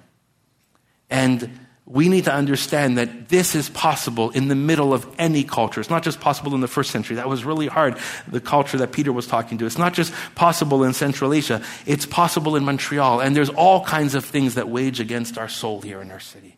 And 1.10 1.60
we 1.86 2.08
need 2.08 2.24
to 2.24 2.34
understand 2.34 2.98
that 2.98 3.28
this 3.28 3.54
is 3.54 3.68
possible 3.68 4.30
in 4.30 4.48
the 4.48 4.56
middle 4.56 4.94
of 4.94 5.06
any 5.18 5.44
culture. 5.44 5.82
It's 5.82 5.90
not 5.90 6.04
just 6.04 6.22
possible 6.22 6.56
in 6.56 6.62
the 6.62 6.68
first 6.68 6.92
century. 6.92 7.18
That 7.18 7.28
was 7.28 7.44
really 7.44 7.68
hard, 7.68 7.98
the 8.30 8.40
culture 8.40 8.78
that 8.78 8.94
Peter 8.94 9.12
was 9.12 9.28
talking 9.28 9.58
to. 9.58 9.66
It's 9.66 9.78
not 9.78 9.94
just 9.94 10.14
possible 10.34 10.86
in 10.86 10.94
Central 10.94 11.34
Asia. 11.34 11.62
It's 11.86 12.06
possible 12.06 12.56
in 12.56 12.64
Montreal. 12.64 13.20
And 13.20 13.36
there's 13.36 13.50
all 13.50 13.84
kinds 13.84 14.16
of 14.16 14.24
things 14.24 14.56
that 14.56 14.70
wage 14.70 15.02
against 15.02 15.38
our 15.38 15.50
soul 15.50 15.82
here 15.82 16.02
in 16.02 16.12
our 16.12 16.20
city. 16.22 16.56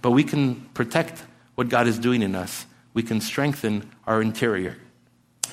But 0.00 0.10
we 0.10 0.24
can 0.24 0.56
protect 0.74 1.22
what 1.54 1.68
God 1.68 1.86
is 1.86 1.98
doing 1.98 2.22
in 2.22 2.34
us. 2.34 2.66
We 2.94 3.02
can 3.02 3.20
strengthen 3.20 3.90
our 4.06 4.20
interior. 4.20 4.76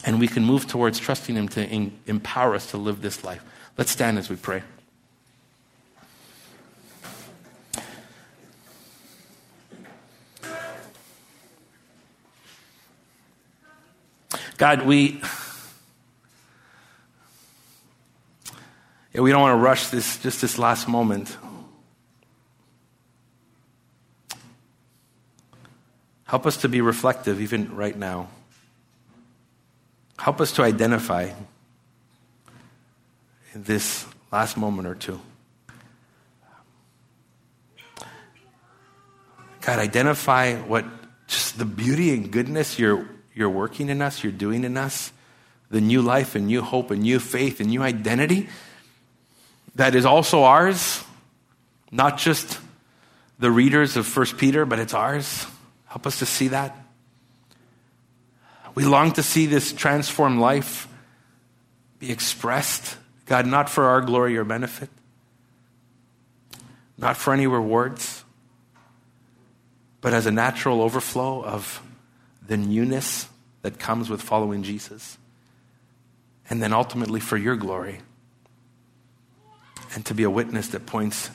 And 0.06 0.20
we 0.20 0.28
can 0.28 0.46
move 0.46 0.68
towards 0.68 1.00
trusting 1.00 1.36
Him 1.36 1.48
to 1.50 1.92
empower 2.08 2.56
us 2.56 2.72
to 2.72 2.78
live 2.78 3.02
this 3.02 3.24
life. 3.24 3.44
Let's 3.78 3.92
stand 3.92 4.18
as 4.18 4.30
we 4.30 4.36
pray. 4.36 4.64
God, 14.58 14.86
we. 14.86 15.22
We 19.14 19.32
don't 19.32 19.42
want 19.42 19.58
to 19.58 19.64
rush 19.64 19.88
this 19.88 20.18
just 20.20 20.42
this 20.42 20.58
last 20.58 20.88
moment. 20.88 21.38
Help 26.30 26.46
us 26.46 26.58
to 26.58 26.70
be 26.70 26.80
reflective 26.80 27.42
even 27.42 27.76
right 27.76 27.98
now. 27.98 28.30
Help 30.20 30.40
us 30.40 30.52
to 30.52 30.62
identify 30.62 31.32
in 33.56 33.64
this 33.64 34.06
last 34.32 34.56
moment 34.56 34.88
or 34.88 34.94
two. 34.94 35.20
God, 39.62 39.80
identify 39.80 40.54
what 40.54 40.86
just 41.26 41.58
the 41.58 41.66
beauty 41.66 42.14
and 42.14 42.32
goodness 42.32 42.78
you're 42.78 43.10
you're 43.34 43.50
working 43.50 43.90
in 43.90 44.00
us, 44.00 44.24
you're 44.24 44.32
doing 44.32 44.64
in 44.64 44.78
us, 44.78 45.12
the 45.72 45.82
new 45.82 46.04
life 46.04 46.36
and 46.36 46.46
new 46.46 46.62
hope 46.62 46.92
and 46.92 47.02
new 47.02 47.18
faith 47.18 47.60
and 47.60 47.72
new 47.72 47.82
identity 47.82 48.50
that 49.74 49.96
is 49.96 50.06
also 50.06 50.44
ours, 50.44 51.04
not 51.92 52.20
just 52.20 52.60
the 53.40 53.50
readers 53.50 53.98
of 53.98 54.06
First 54.06 54.38
Peter, 54.38 54.64
but 54.64 54.78
it's 54.78 54.94
ours. 54.94 55.48
Help 55.90 56.08
us 56.08 56.20
to 56.20 56.26
see 56.26 56.48
that. 56.48 56.76
We 58.76 58.86
long 58.86 59.12
to 59.14 59.24
see 59.24 59.46
this 59.46 59.74
transformed 59.74 60.40
life 60.40 60.88
be 62.00 62.12
expressed, 62.12 62.98
God, 63.26 63.46
not 63.46 63.70
for 63.70 63.86
our 63.86 64.00
glory 64.00 64.38
or 64.38 64.46
benefit, 64.46 64.90
not 66.98 67.18
for 67.18 67.34
any 67.34 67.46
rewards, 67.46 68.24
but 70.00 70.14
as 70.14 70.26
a 70.26 70.32
natural 70.32 70.82
overflow 70.82 71.44
of 71.44 71.82
the 72.48 72.56
newness 72.56 73.28
that 73.64 73.78
comes 73.80 74.10
with 74.10 74.22
following 74.22 74.64
Jesus. 74.64 75.18
and 76.50 76.62
then 76.64 76.74
ultimately 76.74 77.20
for 77.20 77.38
your 77.38 77.56
glory. 77.56 78.00
And 79.94 80.06
to 80.08 80.14
be 80.14 80.24
a 80.24 80.30
witness 80.30 80.68
that 80.70 80.86
points 80.86 81.30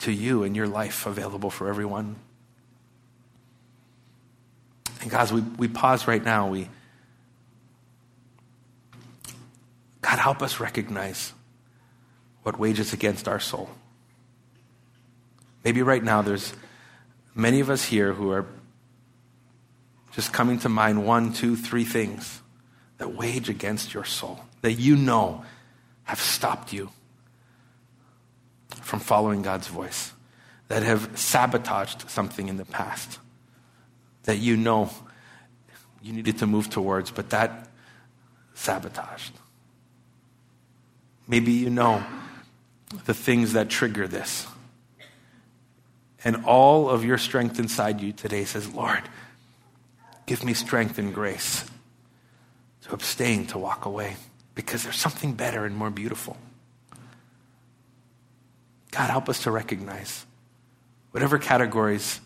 to 0.00 0.12
you 0.12 0.42
and 0.42 0.54
your 0.54 0.66
life 0.66 1.06
available 1.06 1.50
for 1.50 1.68
everyone. 1.68 2.16
And 5.04 5.10
guys, 5.10 5.30
we, 5.30 5.42
we 5.42 5.68
pause 5.68 6.06
right 6.08 6.24
now. 6.24 6.48
We 6.48 6.66
God 10.00 10.18
help 10.18 10.40
us 10.40 10.60
recognize 10.60 11.34
what 12.42 12.58
wages 12.58 12.94
against 12.94 13.28
our 13.28 13.38
soul. 13.38 13.68
Maybe 15.62 15.82
right 15.82 16.02
now 16.02 16.22
there's 16.22 16.54
many 17.34 17.60
of 17.60 17.68
us 17.68 17.84
here 17.84 18.14
who 18.14 18.30
are 18.30 18.46
just 20.12 20.32
coming 20.32 20.58
to 20.60 20.70
mind 20.70 21.06
one, 21.06 21.34
two, 21.34 21.54
three 21.54 21.84
things 21.84 22.40
that 22.96 23.14
wage 23.14 23.50
against 23.50 23.92
your 23.92 24.04
soul, 24.04 24.40
that 24.62 24.72
you 24.72 24.96
know 24.96 25.44
have 26.04 26.20
stopped 26.20 26.72
you 26.72 26.90
from 28.70 29.00
following 29.00 29.42
God's 29.42 29.66
voice, 29.66 30.14
that 30.68 30.82
have 30.82 31.18
sabotaged 31.18 32.08
something 32.08 32.48
in 32.48 32.56
the 32.56 32.64
past, 32.64 33.18
that 34.24 34.38
you 34.38 34.56
know 34.56 34.90
you 36.02 36.12
needed 36.12 36.38
to 36.38 36.46
move 36.46 36.68
towards, 36.68 37.10
but 37.10 37.30
that 37.30 37.68
sabotaged. 38.54 39.32
Maybe 41.26 41.52
you 41.52 41.70
know 41.70 42.04
the 43.06 43.14
things 43.14 43.54
that 43.54 43.70
trigger 43.70 44.06
this. 44.06 44.46
And 46.24 46.44
all 46.44 46.88
of 46.88 47.04
your 47.04 47.18
strength 47.18 47.58
inside 47.58 48.00
you 48.00 48.12
today 48.12 48.44
says, 48.44 48.72
Lord, 48.72 49.02
give 50.26 50.44
me 50.44 50.54
strength 50.54 50.98
and 50.98 51.14
grace 51.14 51.64
to 52.82 52.92
abstain, 52.94 53.46
to 53.48 53.58
walk 53.58 53.84
away, 53.84 54.16
because 54.54 54.84
there's 54.84 54.96
something 54.96 55.34
better 55.34 55.64
and 55.64 55.76
more 55.76 55.90
beautiful. 55.90 56.36
God, 58.90 59.10
help 59.10 59.28
us 59.28 59.42
to 59.42 59.50
recognize 59.50 60.24
whatever 61.10 61.38
categories 61.38 62.20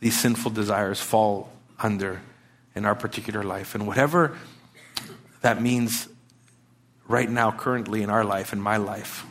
these 0.00 0.18
sinful 0.18 0.52
desires 0.52 1.00
fall 1.00 1.50
under 1.78 2.20
in 2.74 2.84
our 2.84 2.94
particular 2.94 3.42
life, 3.42 3.74
and 3.74 3.86
whatever 3.86 4.36
that 5.40 5.60
means 5.60 6.08
right 7.06 7.28
now, 7.28 7.50
currently 7.50 8.02
in 8.02 8.10
our 8.10 8.24
life, 8.24 8.52
in 8.52 8.60
my 8.60 8.76
life. 8.76 9.24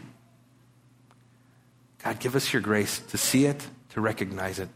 God, 2.03 2.19
give 2.19 2.35
us 2.35 2.51
your 2.51 2.61
grace 2.61 2.99
to 2.99 3.17
see 3.17 3.45
it, 3.45 3.67
to 3.89 4.01
recognize 4.01 4.59
it. 4.59 4.69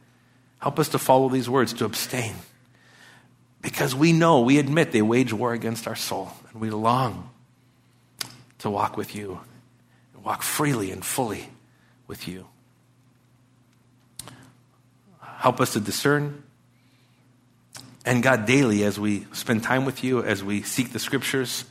Help 0.60 0.80
us 0.80 0.89
to 0.89 1.00
follow 1.00 1.30
these 1.30 1.50
words, 1.50 1.74
to 1.74 1.86
abstain. 1.86 2.36
Because 3.62 3.96
we 3.96 4.14
know, 4.14 4.42
we 4.42 4.60
admit 4.60 4.92
they 4.92 5.02
wage 5.02 5.34
war 5.34 5.54
against 5.54 5.88
our 5.88 5.96
soul, 5.96 6.32
and 6.52 6.62
we 6.62 6.70
long 6.70 7.30
to 8.60 8.70
walk 8.70 8.98
with 8.98 9.16
you, 9.16 9.42
walk 10.24 10.44
freely 10.44 10.92
and 10.92 11.04
fully 11.04 11.50
with 12.08 12.28
you. 12.28 12.48
Help 15.42 15.60
us 15.60 15.74
to 15.74 15.80
discern. 15.80 16.44
And 18.06 18.22
God, 18.22 18.46
daily, 18.46 18.84
as 18.84 19.00
we 19.00 19.26
spend 19.34 19.64
time 19.64 19.86
with 19.86 20.04
you, 20.04 20.22
as 20.22 20.44
we 20.44 20.62
seek 20.62 20.94
the 20.94 21.00
scriptures, 21.00 21.66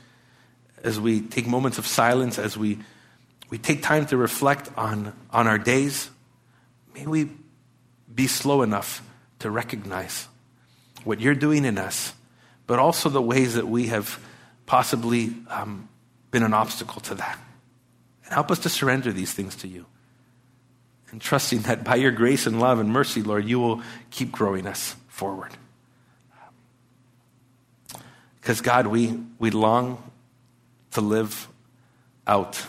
as 0.83 0.99
we 0.99 1.21
take 1.21 1.47
moments 1.47 1.79
of 1.79 1.87
silence, 1.87 2.37
as 2.37 2.57
we, 2.57 2.81
we 3.49 3.59
take 3.59 3.81
time 3.81 4.07
to 4.07 4.16
reflect 4.16 4.68
on, 4.77 5.12
on 5.31 5.47
our 5.47 5.57
days, 5.57 6.11
may 6.97 7.07
we 7.07 7.31
be 8.12 8.27
slow 8.27 8.62
enough 8.62 9.09
to 9.39 9.53
recognize 9.53 10.27
what 11.05 11.21
you're 11.21 11.37
doing 11.37 11.64
in 11.64 11.79
us, 11.79 12.12
but 12.66 12.81
also 12.81 13.09
the 13.09 13.23
ways 13.23 13.55
that 13.55 13.68
we 13.68 13.87
have 13.87 14.18
possibly 14.66 15.33
um, 15.49 15.89
been 16.33 16.43
an 16.43 16.55
obstacle 16.55 17.01
to 17.03 17.14
that. 17.14 17.39
And 18.25 18.35
help 18.35 18.51
us 18.51 18.59
to 18.61 18.68
surrender 18.68 19.12
these 19.12 19.33
things 19.33 19.55
to 19.59 19.68
you. 19.68 19.87
And 21.11 21.21
trusting 21.21 21.61
that 21.61 21.83
by 21.85 21.97
your 21.97 22.13
grace 22.13 22.47
and 22.47 22.61
love 22.61 22.79
and 22.79 22.89
mercy, 22.91 23.23
Lord, 23.23 23.45
you 23.45 23.59
will 23.59 23.83
keep 24.11 24.31
growing 24.31 24.67
us 24.67 24.95
forward. 25.09 25.53
Because, 28.41 28.61
God, 28.61 28.87
we, 28.87 29.19
we 29.39 29.51
long 29.51 30.03
to 30.93 31.01
live 31.01 31.49
out 32.27 32.65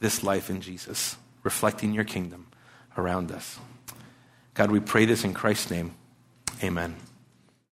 this 0.00 0.22
life 0.22 0.50
in 0.50 0.60
Jesus, 0.60 1.16
reflecting 1.42 1.94
your 1.94 2.04
kingdom 2.04 2.46
around 2.98 3.32
us. 3.32 3.58
God, 4.54 4.70
we 4.70 4.80
pray 4.80 5.04
this 5.04 5.24
in 5.24 5.34
Christ's 5.34 5.70
name. 5.70 5.94
Amen. 6.62 6.96